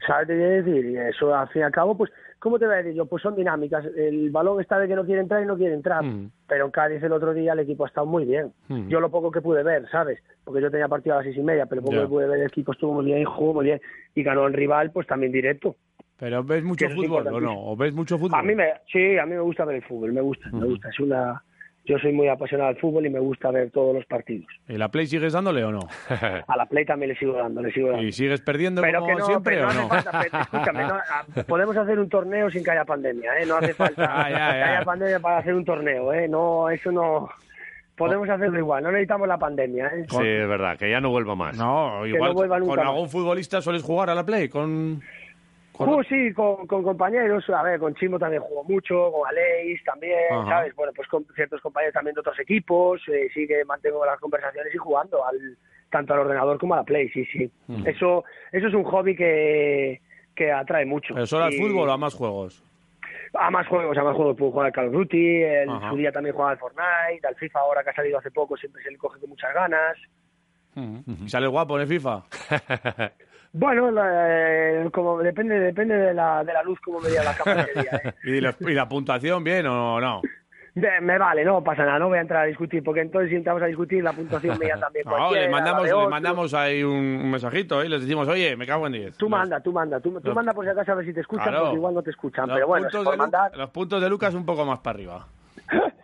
¿Sabes 0.06 0.28
qué 0.28 0.36
quiero 0.36 0.64
decir? 0.64 0.86
Y 0.86 0.98
eso 0.98 1.34
al 1.34 1.48
fin 1.50 1.62
y 1.62 1.66
al 1.66 1.72
cabo, 1.72 1.96
pues 1.96 2.12
¿Cómo 2.40 2.58
te 2.58 2.66
voy 2.66 2.76
a 2.76 2.78
decir 2.78 2.94
yo? 2.94 3.06
Pues 3.06 3.22
son 3.22 3.36
dinámicas. 3.36 3.86
El 3.98 4.32
balón 4.32 4.62
está 4.62 4.80
de 4.80 4.88
que 4.88 4.96
no 4.96 5.06
quiere 5.06 5.22
entrar 5.22 5.44
y 5.44 5.46
no 5.46 5.58
quiere 5.58 5.74
entrar. 5.74 6.04
Mm. 6.04 6.32
Pero 6.48 6.66
en 6.66 6.72
Cádiz 6.72 7.04
el 7.04 7.12
otro 7.12 7.34
día 7.34 7.52
el 7.52 7.60
equipo 7.60 7.84
ha 7.84 7.88
estado 7.88 8.08
muy 8.08 8.26
bien. 8.26 8.54
Mm. 8.70 8.88
Yo 8.88 9.02
lo 9.02 9.12
poco 9.12 9.30
que 9.30 9.42
pude 9.42 9.62
ver, 9.62 9.90
¿sabes? 9.92 10.24
Porque 10.46 10.62
yo 10.62 10.72
tenía 10.72 10.88
partido 10.88 11.16
a 11.16 11.18
las 11.18 11.26
seis 11.26 11.38
y 11.38 11.44
media, 11.44 11.66
pero 11.66 11.82
poco 11.82 12.00
que 12.00 12.08
pude 12.08 12.28
ver 12.28 12.40
el 12.40 12.48
equipo 12.48 12.72
estuvo 12.72 12.94
muy 12.94 13.06
bien, 13.06 13.26
jugó 13.26 13.56
muy 13.56 13.66
bien 13.66 13.82
y 14.16 14.24
ganó 14.24 14.48
el 14.48 14.54
rival, 14.54 14.92
pues 14.92 15.06
también 15.06 15.34
directo. 15.34 15.76
¿Pero 16.18 16.44
ves 16.44 16.64
mucho 16.64 16.90
fútbol 16.90 17.28
o 17.28 17.42
no? 17.42 17.72
¿O 17.72 17.76
ves 17.76 17.94
mucho 17.94 18.18
fútbol? 18.18 18.40
A 18.40 18.44
mí 18.44 18.56
me, 18.56 18.74
sí, 18.92 19.18
a 19.18 19.26
mí 19.26 19.32
me 19.32 19.42
gusta 19.42 19.66
ver 19.66 19.78
el 19.78 19.84
fútbol, 19.84 20.14
me 20.14 20.22
gusta, 20.22 20.50
me 20.52 20.66
gusta. 20.66 20.90
Es 20.90 21.00
una, 21.00 21.44
yo 21.90 21.98
soy 21.98 22.14
muy 22.14 22.28
apasionado 22.28 22.70
al 22.70 22.78
fútbol 22.78 23.08
y 23.08 23.10
me 23.10 23.20
gusta 23.20 23.50
ver 23.50 23.72
todos 23.72 23.96
los 23.96 24.06
partidos. 24.06 24.46
¿Y 24.68 24.78
la 24.78 24.90
Play 24.90 25.08
sigues 25.08 25.34
dándole 25.34 25.64
o 25.64 25.72
no? 25.72 25.80
a 26.48 26.56
la 26.56 26.68
Play 26.68 26.86
también 26.86 27.10
le 27.10 27.18
sigo 27.18 27.34
dando, 27.34 27.64
le 27.64 27.72
sigo 27.72 27.90
dando. 27.90 28.04
¿Y 28.04 28.12
sigues 28.12 28.42
perdiendo 28.42 28.80
pero 28.84 29.00
como 29.00 29.20
siempre 29.22 29.64
o 29.64 29.74
no? 29.74 29.90
escúchame, 30.42 30.84
ah, 30.84 31.26
podemos 31.48 31.76
hacer 31.76 31.98
un 31.98 32.08
torneo 32.08 32.52
sin 32.52 32.64
que 32.64 32.70
haya 32.70 32.86
pandemia, 32.86 33.40
¿eh? 33.40 33.46
No 33.48 33.56
hace 33.56 33.74
falta 33.74 34.06
ah, 34.08 34.28
que 34.28 34.36
haya 34.36 34.86
pandemia 34.86 35.20
para 35.20 35.40
hacer 35.40 35.56
un 35.56 35.66
torneo, 35.66 36.14
¿eh? 36.14 36.28
No, 36.28 36.70
eso 36.70 36.92
no... 36.92 37.28
Podemos 37.98 38.30
hacerlo 38.30 38.60
igual, 38.60 38.84
no 38.84 38.92
necesitamos 38.92 39.28
la 39.28 39.38
pandemia. 39.38 39.88
¿eh? 39.88 40.06
Sí, 40.08 40.26
es 40.26 40.48
verdad, 40.48 40.78
que 40.78 40.90
ya 40.90 41.02
no 41.02 41.10
vuelva 41.10 41.36
más. 41.36 41.58
No, 41.58 42.06
igual 42.06 42.34
con 42.34 42.80
algún 42.80 43.10
futbolista 43.10 43.62
sueles 43.62 43.82
jugar 43.82 44.12
a 44.12 44.16
la 44.16 44.24
Play, 44.24 44.48
con... 44.48 45.02
Juego 45.86 46.04
sí, 46.04 46.34
con, 46.34 46.68
compañeros, 46.68 47.50
a 47.50 47.64
ver, 47.64 47.80
con 47.80 47.96
Chimo 47.96 48.20
también 48.20 48.42
jugó 48.42 48.66
mucho, 48.66 49.14
con 49.14 49.26
Aleix 49.30 49.82
también, 49.86 50.28
¿sabes? 50.46 50.76
Bueno, 50.76 50.92
pues 50.94 51.08
con 51.08 51.26
ciertos 51.34 51.62
compañeros 51.62 51.94
también 51.94 52.16
de 52.16 52.20
otros 52.20 52.38
equipos, 52.38 53.02
eh, 53.08 53.30
sí 53.34 53.48
que 53.48 53.64
mantengo 53.64 54.06
las 54.06 54.20
conversaciones 54.20 54.76
y 54.76 54.78
jugando, 54.78 55.26
al, 55.26 55.58
tanto 55.90 56.14
al 56.14 56.20
ordenador 56.20 56.60
como 56.60 56.74
a 56.74 56.78
la 56.78 56.84
Play, 56.84 57.08
sí, 57.10 57.24
sí. 57.28 57.50
Eso 57.86 58.26
eso 58.52 58.68
es 58.68 58.74
un 58.74 58.84
hobby 58.84 59.16
que, 59.16 60.02
que 60.36 60.52
atrae 60.52 60.86
mucho. 60.86 61.14
¿Pero 61.14 61.26
solo 61.26 61.46
al 61.46 61.54
fútbol 61.54 61.88
o 61.88 61.92
a 61.94 61.98
más 61.98 62.14
juegos? 62.14 62.62
A 63.36 63.50
más 63.50 63.66
juegos, 63.68 63.98
a 63.98 64.04
más 64.04 64.18
juegos 64.18 64.36
puedo 64.36 64.52
jugar 64.52 64.66
al 64.66 64.74
Call 64.74 64.88
of 64.88 64.94
Duty, 64.94 65.44
el, 65.44 65.70
su 65.90 65.96
día 65.96 66.12
también 66.12 66.36
jugaba 66.36 66.52
al 66.52 66.60
Fortnite, 66.60 67.26
al 67.26 67.36
FIFA 67.36 67.60
ahora 67.60 67.84
que 67.86 67.92
ha 67.92 67.96
salido 67.96 68.18
hace 68.18 68.32
poco 68.32 68.58
siempre 68.58 68.84
se 68.84 68.92
le 68.92 68.98
coge 68.98 69.18
con 69.18 69.30
muchas 69.30 69.54
ganas. 69.54 69.98
¿Y 70.76 71.30
sale 71.30 71.48
guapo 71.48 71.78
en 71.78 71.84
el 71.84 71.88
FIFA? 71.88 72.24
Bueno, 73.52 73.90
eh, 74.04 74.90
como 74.94 75.20
depende 75.20 75.60
depende 75.60 75.96
de 75.96 76.14
la, 76.14 76.44
de 76.44 76.54
la 76.54 76.64
luz 76.64 76.80
como 76.82 77.00
me 77.00 77.10
la 77.10 77.36
cámara. 77.36 77.68
¿eh? 77.76 78.14
¿Y, 78.24 78.42
la, 78.42 78.56
¿Y 78.60 78.74
la 78.74 78.88
puntuación 78.88 79.44
bien 79.44 79.66
o 79.68 80.00
no? 80.00 80.22
me 81.02 81.18
vale, 81.18 81.44
no 81.44 81.64
pasa 81.64 81.84
nada, 81.84 82.00
no 82.00 82.08
voy 82.08 82.20
a 82.20 82.22
entrar 82.22 82.44
a 82.44 82.46
discutir, 82.46 82.84
porque 82.84 83.02
entonces 83.02 83.30
si 83.30 83.36
entramos 83.36 83.62
a 83.62 83.66
discutir 83.66 84.04
la 84.04 84.14
puntuación 84.14 84.58
mía 84.60 84.78
también. 84.80 85.06
No, 85.10 85.34
le 85.34 85.50
mandamos, 85.50 85.84
le 85.84 86.08
mandamos 86.08 86.54
ahí 86.54 86.84
un, 86.84 87.30
mensajito 87.30 87.84
y 87.84 87.90
les 87.90 88.02
decimos, 88.02 88.28
oye, 88.28 88.56
me 88.56 88.66
cago 88.66 88.86
en 88.88 88.94
10. 88.94 89.18
Tú 89.18 89.30
manda, 89.30 89.60
tú 89.60 89.74
manda, 89.74 90.00
tú, 90.00 90.20
tú 90.22 90.34
manda 90.34 90.54
por 90.54 90.64
si 90.64 90.72
acaso 90.72 90.92
a 90.92 90.96
ver 90.96 91.06
si 91.06 91.14
te 91.14 91.22
escuchan, 91.22 91.54
porque 91.54 91.76
igual 91.76 91.94
no 91.94 92.02
te 92.02 92.12
escuchan, 92.12 92.48
pero 92.48 92.68
bueno, 92.68 92.88
mandar... 93.18 93.56
Los 93.56 93.70
puntos 93.72 94.02
de 94.02 94.10
Lucas 94.10 94.34
un 94.34 94.46
poco 94.46 94.66
más 94.66 94.80
para 94.80 94.96
arriba. 94.96 95.28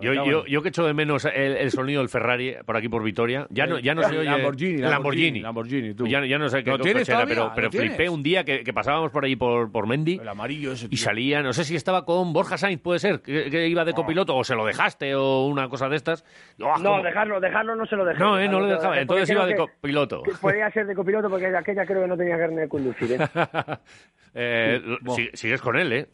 Yo, 0.00 0.44
yo, 0.46 0.62
que 0.62 0.68
echo 0.68 0.84
de 0.84 0.92
menos 0.92 1.24
el, 1.24 1.70
sonido 1.70 2.00
del 2.00 2.08
Ferrari 2.08 2.56
por 2.66 2.76
aquí 2.76 2.88
por 2.88 3.02
Vitoria. 3.02 3.46
Ya 3.50 3.66
no, 3.66 3.78
ya 3.78 3.94
no 3.94 4.02
se 4.02 4.18
oye. 4.18 4.28
Lamborghini. 4.30 4.82
Lamborghini. 4.82 5.40
Lamborghini, 5.40 5.94
tú. 5.94 6.06
Ya, 6.06 6.20
no 6.38 6.48
sé 6.48 6.62
qué 6.62 6.70
cochera, 6.70 7.24
pero, 7.26 7.52
pero 7.54 7.70
flipé 7.70 8.08
un 8.08 8.22
día 8.22 8.44
que, 8.44 8.72
pasábamos 8.74 9.10
por 9.12 9.24
ahí 9.24 9.36
por, 9.36 9.70
por 9.70 9.86
Mendy. 9.86 10.18
El 10.20 10.28
amarillo 10.28 10.72
ese. 10.72 10.88
Y 10.90 10.96
salía, 10.96 11.42
no 11.42 11.52
sé 11.52 11.64
si 11.64 11.76
estaba 11.76 12.04
con 12.04 12.32
Borja 12.32 12.58
Sainz, 12.58 12.80
puede 12.80 12.98
ser, 12.98 13.20
que, 13.20 13.68
iba 13.68 13.84
de 13.84 13.92
copiloto, 13.92 14.36
o 14.36 14.44
se 14.44 14.54
lo 14.54 14.66
dejaste, 14.66 15.14
o 15.14 15.46
una 15.46 15.68
cosa 15.68 15.88
de 15.88 15.96
estas. 15.96 16.24
Ah, 16.62 16.76
no, 16.80 17.02
dejarlo, 17.02 17.40
dejarlo 17.40 17.76
no 17.76 17.86
se 17.86 17.96
lo 17.96 18.04
dejé. 18.04 18.18
No, 18.18 18.38
eh, 18.38 18.48
no 18.48 18.60
lo 18.60 18.66
dejaba. 18.66 18.98
Entonces 18.98 19.30
iba 19.30 19.46
de 19.46 19.56
copiloto. 19.56 20.22
Podría 20.40 20.70
ser 20.70 20.86
de 20.86 20.94
copiloto 20.94 21.30
porque 21.30 21.46
aquella 21.46 21.86
creo 21.86 22.02
que 22.02 22.08
no 22.08 22.16
tenía 22.16 22.36
carne 22.36 22.62
de 22.62 22.68
conducir. 22.68 23.12
¿eh? 23.12 23.18
eh 24.34 24.80
sigues 25.32 25.60
con 25.60 25.76
él, 25.76 25.92
¿eh? 25.92 26.08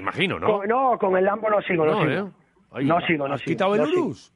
Imagino, 0.00 0.38
¿no? 0.38 0.64
no, 0.64 0.98
con 0.98 1.16
el 1.16 1.24
Lambo 1.24 1.50
no 1.50 1.60
sigo, 1.62 1.84
no, 1.84 2.00
sigo. 2.00 2.10
¿eh? 2.10 2.84
no 2.84 3.00
sigo, 3.02 3.28
no 3.28 3.34
¿Has 3.34 3.42
quitado 3.42 3.74
el 3.74 3.82
Urus? 3.82 4.32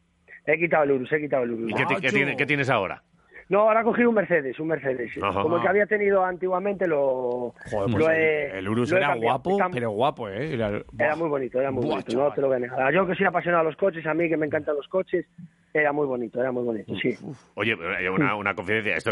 He 0.46 0.58
quitado 0.58 0.84
el 0.84 0.92
Urus, 0.92 1.12
he 1.12 1.20
quitado 1.20 1.44
el 1.44 1.52
Urus. 1.52 1.70
¿Y 1.70 2.36
qué, 2.36 2.46
tienes 2.46 2.68
ahora? 2.68 3.02
No, 3.48 3.60
ahora 3.60 3.80
he 3.80 3.84
cogido 3.84 4.08
un 4.08 4.14
Mercedes, 4.14 4.58
un 4.58 4.68
Mercedes. 4.68 5.12
Como 5.18 5.56
el 5.56 5.62
que 5.62 5.68
había 5.68 5.86
tenido 5.86 6.24
antiguamente 6.24 6.86
lo, 6.86 7.54
Joder, 7.70 7.90
pues 7.90 8.54
el, 8.54 8.68
Urus 8.68 8.92
era 8.92 9.14
guapo, 9.14 9.58
pero 9.72 9.90
guapo, 9.90 10.28
¿eh? 10.28 10.54
Era, 10.54 11.16
muy 11.16 11.28
bonito, 11.28 11.60
era 11.60 11.70
muy 11.70 11.86
bonito, 11.86 12.16
no 12.16 12.32
te 12.32 12.40
lo 12.40 12.48
voy 12.48 12.56
a 12.56 12.60
negar. 12.60 12.92
Yo 12.92 13.06
que 13.06 13.14
soy 13.14 13.26
apasionado 13.26 13.62
a 13.62 13.64
los 13.64 13.76
coches, 13.76 14.06
a 14.06 14.14
mí 14.14 14.28
que 14.28 14.36
me 14.36 14.46
encantan 14.46 14.76
los 14.76 14.88
coches, 14.88 15.26
era 15.74 15.92
muy 15.92 16.06
bonito, 16.06 16.40
era 16.40 16.52
muy 16.52 16.62
bonito, 16.62 16.94
sí. 16.94 17.16
Oye, 17.54 17.76
eh, 18.00 18.08
una, 18.08 18.36
una 18.36 18.54
confidencia, 18.54 18.96
¿esto 18.96 19.10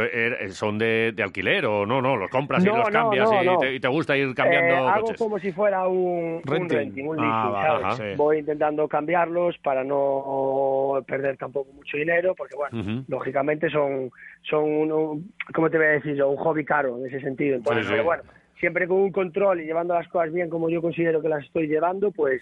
son 0.51 0.79
de, 0.79 1.13
alquiler 1.23 1.67
o 1.67 1.85
no? 1.85 2.01
No, 2.01 2.17
los 2.17 2.31
compras 2.31 2.65
y 2.65 2.69
los 2.69 2.89
cambias 2.89 3.29
y, 3.75 3.81
te, 3.81 3.89
gusta 3.89 4.17
ir 4.17 4.33
cambiando 4.33 4.75
eh, 4.75 4.91
Hago 4.91 5.13
como 5.19 5.41
si 5.41 5.51
fuera 5.51 5.89
un 5.89 6.41
renting, 6.45 7.05
un, 7.05 7.19
ah, 7.19 7.81
leasing, 7.81 7.97
¿sabes? 7.97 8.17
Voy 8.17 8.39
intentando 8.39 8.87
cambiarlos 8.87 9.59
para 9.59 9.83
no 9.83 11.03
perder 11.05 11.37
tampoco 11.37 11.73
mucho 11.73 11.97
dinero, 11.97 12.35
porque 12.37 12.55
bueno, 12.55 13.05
lógicamente 13.09 13.69
son, 13.69 14.13
son 14.43 14.63
un, 14.63 15.33
¿cómo 15.53 15.69
te 15.69 15.79
voy 15.79 15.87
a 15.87 15.91
decir 15.91 16.15
yo? 16.15 16.29
Un 16.29 16.37
hobby 16.37 16.65
caro 16.65 16.97
en 16.97 17.07
ese 17.07 17.21
sentido. 17.21 17.57
Entonces, 17.57 18.05
bueno, 18.05 18.23
siempre 18.63 18.87
con 18.87 18.99
un 18.99 19.11
control 19.11 19.61
y 19.61 19.65
llevando 19.65 19.93
las 19.93 20.07
cosas 20.07 20.33
bien 20.33 20.49
como 20.49 20.71
yo 20.71 20.81
considero 20.81 21.21
que 21.21 21.29
las 21.29 21.45
estoy 21.45 21.67
llevando, 21.67 22.13
pues, 22.13 22.41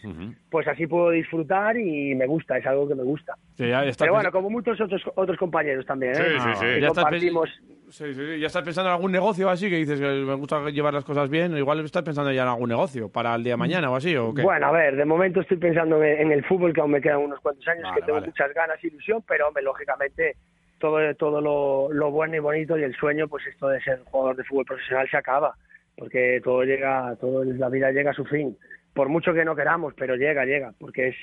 pues 0.50 0.68
así 0.68 0.87
puedo 0.87 1.09
disfrutar 1.09 1.78
y 1.78 2.14
me 2.14 2.26
gusta, 2.26 2.59
es 2.59 2.66
algo 2.66 2.87
que 2.87 2.94
me 2.94 3.02
gusta. 3.02 3.37
Sí, 3.56 3.66
ya 3.66 3.85
estás 3.85 3.96
Pero 4.04 4.12
bueno, 4.12 4.30
como 4.30 4.50
muchos 4.50 4.78
otros 4.78 5.00
otros 5.14 5.38
compañeros 5.38 5.87
también, 5.87 6.12
¿eh? 6.12 6.16
Sí, 6.16 6.38
sí, 6.38 6.48
sí. 6.56 6.66
Que 6.66 6.80
Ya 6.83 6.88
estás 6.88 7.04
compartimos. 7.04 7.48
Sí, 7.88 8.12
sí, 8.12 8.14
sí. 8.14 8.38
¿Ya 8.38 8.48
estás 8.48 8.62
pensando 8.62 8.90
en 8.90 8.96
algún 8.96 9.12
negocio 9.12 9.48
así 9.48 9.70
que 9.70 9.76
dices 9.76 9.98
que 9.98 10.06
me 10.06 10.35
gusta 10.35 10.68
llevar 10.68 10.92
las 10.92 11.06
cosas 11.06 11.30
bien? 11.30 11.56
Igual 11.56 11.83
estás 11.87 12.02
pensando 12.02 12.30
ya 12.33 12.42
en 12.42 12.48
algún 12.48 12.68
negocio 12.68 13.09
para 13.09 13.35
el 13.35 13.42
día 13.42 13.54
de 13.54 13.56
mañana 13.56 13.90
o 13.90 13.96
así, 13.96 14.14
¿o 14.14 14.35
qué? 14.35 14.42
Bueno, 14.42 14.66
a 14.66 14.72
ver, 14.72 14.96
de 14.96 15.06
momento 15.06 15.40
estoy 15.40 15.56
pensando 15.56 16.04
en, 16.04 16.30
el 16.33 16.44
fútbol, 16.44 16.74
que 16.74 16.83
aún 16.83 16.90
me 16.90 17.00
quedan 17.00 17.20
unos 17.20 17.40
cuantos 17.40 17.66
años, 17.66 17.85
Vale, 17.85 17.94
que 17.94 18.02
tengo 18.02 18.16
vale. 18.16 18.26
muchas 18.26 18.52
ganas 18.52 18.76
y 18.85 18.88
ilusión, 18.88 19.24
pero 19.26 19.48
hombre, 19.48 19.62
lógicamente 19.62 20.37
todo, 20.78 20.98
todo 21.14 21.40
lo, 21.40 21.90
lo 21.90 22.11
bueno 22.11 22.37
y 22.37 22.40
bonito 22.40 22.76
y 22.76 22.83
el 22.83 22.94
sueño, 22.94 23.26
pues 23.26 23.46
esto 23.46 23.68
de 23.68 23.80
ser 23.80 24.02
jugador 24.04 24.37
de 24.37 24.44
fútbol 24.44 24.66
profesional 24.66 25.09
se 25.11 25.16
acaba, 25.16 25.56
porque 26.01 26.41
todo 26.43 26.65
llega, 26.65 27.15
todo 27.21 27.45
la 27.45 27.69
vida 27.69 27.93
llega 27.93 28.11
a 28.13 28.15
su 28.15 28.25
fin, 28.25 28.57
por 28.95 29.11
mucho 29.11 29.35
que 29.35 29.45
no 29.45 29.55
queramos, 29.55 29.93
pero 29.97 30.17
llega, 30.17 30.45
llega, 30.47 30.73
porque 30.81 31.09
es 31.09 31.17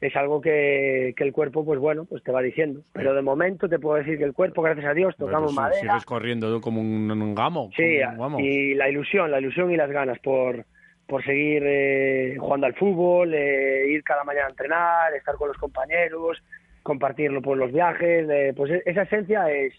es 0.00 0.16
algo 0.16 0.40
que, 0.40 1.14
que 1.16 1.22
el 1.22 1.32
cuerpo, 1.32 1.64
pues 1.64 1.78
bueno, 1.78 2.04
pues 2.06 2.24
te 2.24 2.32
va 2.32 2.42
diciendo. 2.42 2.80
Pero 2.92 3.14
de 3.14 3.22
momento 3.22 3.68
te 3.68 3.78
puedo 3.78 3.98
decir 3.98 4.18
que 4.18 4.24
el 4.24 4.32
cuerpo, 4.32 4.60
gracias 4.60 4.86
a 4.86 4.94
Dios, 4.94 5.14
tocamos 5.16 5.54
madera. 5.54 5.80
Sigues 5.80 6.04
corriendo 6.04 6.60
como 6.60 6.80
un, 6.80 7.08
un 7.08 7.34
gamo. 7.36 7.70
Sí, 7.76 8.00
como 8.16 8.36
un 8.38 8.44
y 8.44 8.74
la 8.74 8.88
ilusión, 8.88 9.30
la 9.30 9.38
ilusión 9.38 9.70
y 9.70 9.76
las 9.76 9.92
ganas 9.92 10.18
por, 10.18 10.64
por 11.06 11.22
seguir 11.24 11.62
eh, 11.64 12.34
jugando 12.36 12.66
al 12.66 12.74
fútbol, 12.74 13.32
eh, 13.32 13.86
ir 13.90 14.02
cada 14.02 14.24
mañana 14.24 14.46
a 14.46 14.50
entrenar, 14.50 15.14
estar 15.14 15.36
con 15.36 15.46
los 15.46 15.56
compañeros, 15.58 16.42
compartirlo 16.82 17.40
por 17.40 17.56
los 17.56 17.72
viajes, 17.72 18.28
eh, 18.28 18.52
pues 18.56 18.72
e- 18.72 18.82
esa 18.86 19.02
esencia 19.02 19.52
es, 19.52 19.72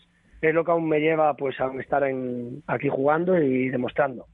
es 0.49 0.53
lo 0.55 0.63
que 0.63 0.71
aún 0.71 0.87
me 0.87 0.99
lleva 0.99 1.33
pues 1.35 1.59
a 1.59 1.67
estar 1.79 2.03
en, 2.03 2.63
aquí 2.67 2.89
jugando 2.89 3.37
y 3.41 3.69
demostrando. 3.69 4.25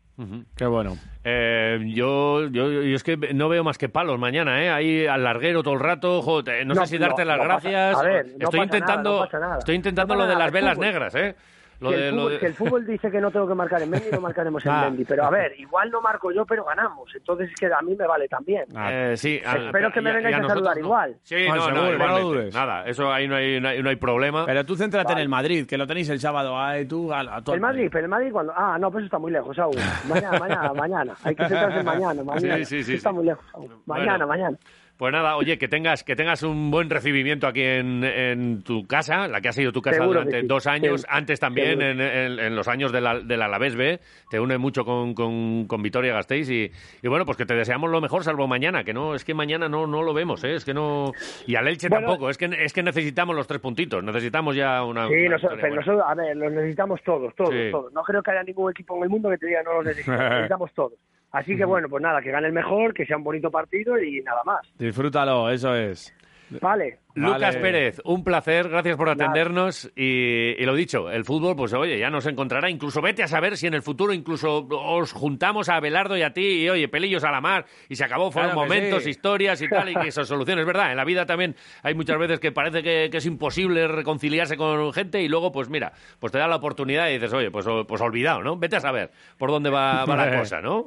Qué 0.57 0.65
bueno. 0.65 0.97
Eh, 1.23 1.79
yo, 1.93 2.45
yo, 2.49 2.69
yo 2.69 2.81
es 2.95 3.03
que 3.03 3.15
no 3.33 3.47
veo 3.47 3.63
más 3.63 3.77
que 3.77 3.87
palos 3.87 4.19
mañana, 4.19 4.61
¿eh? 4.61 4.69
Ahí 4.69 5.05
al 5.07 5.23
larguero 5.23 5.63
todo 5.63 5.75
el 5.75 5.79
rato. 5.79 6.21
joder, 6.21 6.67
no, 6.67 6.73
No, 6.73 6.81
sé 6.81 6.87
si 6.87 6.97
darte 6.97 7.21
no, 7.23 7.29
las 7.29 7.37
no 7.37 7.43
pasa- 7.47 7.69
gracias. 7.69 7.97
a 7.97 8.03
ver, 8.03 8.25
no 8.25 8.31
estoy 8.31 8.43
pasa 8.45 8.57
nada, 8.57 8.63
intentando, 8.65 9.27
nada. 9.39 9.57
estoy 9.59 9.75
intentando 9.75 10.13
No 10.15 10.19
lo 10.19 10.25
pasa 10.25 10.33
de 10.33 10.39
las 10.39 10.47
el 10.47 10.53
velas 10.53 10.77
negras, 10.77 11.15
¿eh? 11.15 11.35
Lo 11.79 11.91
Si 11.91 11.95
de, 11.95 12.09
el, 12.09 12.15
lo 12.15 12.21
fútbol, 12.23 12.31
de- 12.33 12.39
si 12.39 12.45
el 12.45 12.53
fútbol 12.53 12.85
dice 12.85 13.09
que 13.11 13.21
no 13.21 13.31
tengo 13.31 13.47
que 13.47 13.53
marcar 13.55 13.81
en 13.81 13.89
Mendy, 13.89 14.07
no 14.11 14.19
marcaremos 14.21 14.65
en 14.65 14.71
Ah. 14.71 14.81
Mendy. 14.85 15.05
Pero 15.05 15.23
a 15.23 15.29
ver, 15.29 15.53
igual 15.59 15.89
no 15.89 16.01
marco 16.01 16.31
yo, 16.31 16.45
pero 16.45 16.65
ganamos. 16.65 17.09
Entonces 17.15 17.49
es 17.49 17.55
que 17.59 17.67
a 17.67 17.81
mí 17.81 17.95
me 17.95 18.05
vale 18.05 18.27
también. 18.27 18.65
Ah, 18.75 18.89
Eh, 18.91 19.17
sí, 19.17 19.39
al- 19.45 19.67
Espero 19.67 19.91
que 19.91 20.01
me 20.01 20.11
vengáis 20.11 20.35
a 20.35 20.39
nosotros 20.39 20.57
saludar 20.65 20.75
no. 20.77 20.85
igual. 20.85 21.15
Sí, 21.23 21.35
Bueno, 21.35 21.55
no, 21.55 21.61
seguro, 21.61 21.75
no, 21.75 21.81
no 21.81 21.89
lo 21.89 21.93
igualmente. 21.95 22.27
dudes. 22.41 22.53
Nada, 22.55 22.83
eso 22.85 23.13
ahí 23.13 23.27
no 23.27 23.35
hay, 23.35 23.61
no 23.61 23.69
hay, 23.69 23.81
no 23.81 23.89
hay 23.89 23.95
problema. 23.95 24.45
Pero 24.45 24.65
tú 24.65 24.75
céntrate 24.75 25.11
en 25.11 25.15
Vale. 25.15 25.21
el 25.23 25.29
Madrid, 25.29 25.65
que 25.65 25.77
lo 25.77 25.87
tenéis 25.87 26.09
el 26.09 26.19
sábado. 26.19 26.59
Ay, 26.59 26.85
tú, 26.85 27.13
a, 27.13 27.21
a 27.21 27.41
todo 27.41 27.55
El 27.55 27.61
Madrid, 27.61 27.87
pero 27.91 28.03
el 28.05 28.09
Madrid 28.09 28.31
cuando... 28.31 28.53
Ah, 28.55 28.77
no, 28.79 28.91
pues 28.91 29.03
eso 29.03 29.05
está 29.05 29.17
muy 29.19 29.31
lejos 29.31 29.57
aún. 29.57 29.75
Mañana, 30.07 30.37
mañana, 30.39 30.73
mañana. 30.73 31.13
Hay 31.23 31.33
que 31.35 31.43
centrarse 31.47 31.79
en 31.79 31.85
mañana, 31.85 32.23
mañana. 32.25 32.57
Sí, 32.57 32.65
sí, 32.65 32.83
sí, 32.83 32.93
Está 32.95 33.09
sí. 33.09 33.15
muy 33.15 33.25
lejos 33.25 33.45
aún. 33.53 33.69
Mañana, 33.85 34.25
Bueno. 34.25 34.27
mañana. 34.27 34.57
Pues 34.99 35.13
nada, 35.13 35.37
oye, 35.37 35.57
que 35.57 35.69
tengas, 35.69 36.03
que 36.03 36.17
tengas 36.17 36.43
un 36.43 36.71
buen 36.71 36.89
recibimiento 36.89 37.47
aquí 37.47 37.61
en, 37.63 38.03
en 38.03 38.63
tu 38.63 38.85
casa, 38.85 39.29
la 39.29 39.39
que 39.39 39.47
ha 39.47 39.53
sido 39.53 39.71
tu 39.71 39.81
casa 39.81 39.99
Seguro 40.01 40.19
durante 40.19 40.41
sí. 40.41 40.45
dos 40.47 40.67
años, 40.67 41.01
Sí, 41.03 41.07
antes 41.09 41.39
también 41.39 41.81
en, 41.81 42.01
en- 42.01 42.37
en 42.37 42.53
los 42.53 42.67
años 42.67 42.91
del 42.91 43.05
la, 43.05 43.17
del 43.17 43.41
Alavés 43.41 43.77
B, 43.77 44.01
te 44.29 44.41
une 44.41 44.57
mucho 44.57 44.83
con, 44.83 45.13
con, 45.13 45.67
con 45.67 45.81
Vitoria 45.81 46.11
Gasteiz 46.13 46.49
y, 46.49 46.69
y 47.01 47.07
bueno, 47.07 47.25
pues 47.25 47.37
que 47.37 47.45
te 47.45 47.55
deseamos 47.55 47.89
lo 47.89 48.01
mejor, 48.01 48.25
salvo 48.25 48.45
mañana, 48.45 48.83
que 48.83 48.93
no, 48.93 49.15
es 49.15 49.23
que 49.23 49.33
mañana 49.33 49.69
no, 49.69 49.87
no 49.87 50.03
lo 50.03 50.13
vemos, 50.13 50.43
¿eh? 50.43 50.55
es 50.55 50.65
que 50.65 50.73
no... 50.73 51.13
Y 51.47 51.55
al 51.55 51.69
Elche 51.69 51.87
Bueno. 51.87 52.07
tampoco, 52.07 52.29
es 52.29 52.37
que, 52.37 52.49
es 52.59 52.73
que 52.73 52.83
necesitamos 52.83 53.37
los 53.37 53.47
tres 53.47 53.61
puntitos, 53.61 54.03
necesitamos 54.03 54.53
ya 54.57 54.83
una... 54.83 55.07
Sí, 55.07 55.13
una 55.13 55.35
nosotros, 55.37 55.59
pero 55.61 55.75
nosotros, 55.75 56.03
a 56.05 56.13
ver, 56.13 56.35
los 56.35 56.51
necesitamos 56.51 57.01
todos, 57.03 57.33
todos, 57.35 57.51
Sí. 57.51 57.71
todos. 57.71 57.93
No 57.93 58.03
creo 58.03 58.21
que 58.21 58.31
haya 58.31 58.43
ningún 58.43 58.69
equipo 58.71 58.97
en 58.97 59.03
el 59.03 59.09
mundo 59.09 59.29
que 59.29 59.37
te 59.37 59.47
diga 59.47 59.63
no 59.63 59.75
los 59.75 59.85
necesitamos, 59.85 60.19
los 60.19 60.29
necesitamos 60.35 60.73
todos. 60.73 60.93
Así 61.31 61.55
que 61.55 61.65
bueno, 61.65 61.87
pues 61.89 62.01
nada, 62.01 62.21
que 62.21 62.31
gane 62.31 62.47
el 62.47 62.53
mejor, 62.53 62.93
que 62.93 63.05
sea 63.05 63.17
un 63.17 63.23
bonito 63.23 63.51
partido 63.51 64.01
y 64.01 64.21
nada 64.21 64.41
más. 64.45 64.61
Disfrútalo, 64.77 65.49
eso 65.49 65.75
es. 65.75 66.13
Vale. 66.61 66.97
Lucas 67.13 67.41
Vale. 67.41 67.59
Pérez, 67.59 68.01
un 68.05 68.23
placer, 68.23 68.69
gracias 68.69 68.97
por 68.97 69.07
atendernos 69.07 69.91
y, 69.95 70.55
y 70.57 70.65
lo 70.65 70.73
dicho, 70.73 71.11
el 71.11 71.23
fútbol, 71.23 71.55
pues 71.55 71.73
oye, 71.73 71.99
ya 71.99 72.09
nos 72.09 72.25
encontrará, 72.25 72.71
incluso 72.71 73.03
vete 73.03 73.21
a 73.21 73.27
saber 73.27 73.55
si 73.55 73.67
en 73.67 73.75
el 73.75 73.83
futuro 73.83 74.13
incluso 74.13 74.67
os 74.67 75.11
juntamos 75.13 75.69
a 75.69 75.75
Abelardo 75.75 76.17
y 76.17 76.23
a 76.23 76.33
ti 76.33 76.63
y 76.63 76.69
oye, 76.69 76.87
pelillos 76.87 77.23
a 77.23 77.29
la 77.29 77.39
mar 77.39 77.65
y 77.87 77.95
se 77.97 78.03
acabó, 78.03 78.31
fueron 78.31 78.53
Claro 78.53 78.61
momentos, 78.67 79.03
sí. 79.03 79.11
historias 79.11 79.61
y 79.61 79.69
tal 79.69 79.89
y 79.89 79.93
que 79.95 80.11
se 80.11 80.23
solucione, 80.23 80.61
es 80.61 80.67
verdad, 80.67 80.89
en 80.89 80.97
la 80.97 81.05
vida 81.05 81.27
también 81.27 81.55
hay 81.83 81.93
muchas 81.93 82.17
veces 82.17 82.39
que 82.39 82.51
parece 82.51 82.81
que, 82.81 83.09
que 83.11 83.17
es 83.17 83.25
imposible 83.27 83.87
reconciliarse 83.87 84.57
con 84.57 84.91
gente 84.91 85.21
y 85.21 85.27
luego 85.27 85.51
pues 85.51 85.69
mira, 85.69 85.91
pues 86.19 86.31
te 86.31 86.39
da 86.39 86.47
la 86.47 86.55
oportunidad 86.55 87.09
y 87.09 87.13
dices, 87.13 87.31
oye, 87.33 87.51
pues, 87.51 87.67
pues 87.87 88.01
olvidado, 88.01 88.41
¿no? 88.41 88.57
Vete 88.57 88.77
a 88.77 88.79
saber 88.79 89.11
por 89.37 89.51
dónde 89.51 89.69
va, 89.69 90.03
va 90.05 90.15
la 90.15 90.35
cosa, 90.39 90.61
¿no? 90.61 90.83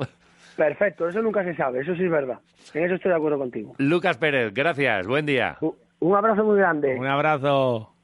Perfecto, 0.57 1.09
eso 1.09 1.23
nunca 1.23 1.43
se 1.45 1.55
sabe, 1.57 1.81
eso 1.81 1.95
sí 1.95 2.05
es 2.05 2.11
verdad. 2.11 2.38
En 2.75 2.85
eso 2.85 2.95
estoy 2.97 3.11
de 3.11 3.17
acuerdo 3.17 3.38
contigo. 3.38 3.75
Lucas 3.79 4.17
Pérez, 4.19 4.53
gracias, 4.53 5.07
buen 5.07 5.27
día. 5.27 5.57
Un- 5.61 5.75
Un 6.01 6.17
abrazo 6.17 6.45
muy 6.45 6.59
grande. 6.59 6.97
Un 6.99 7.07
abrazo. 7.07 7.91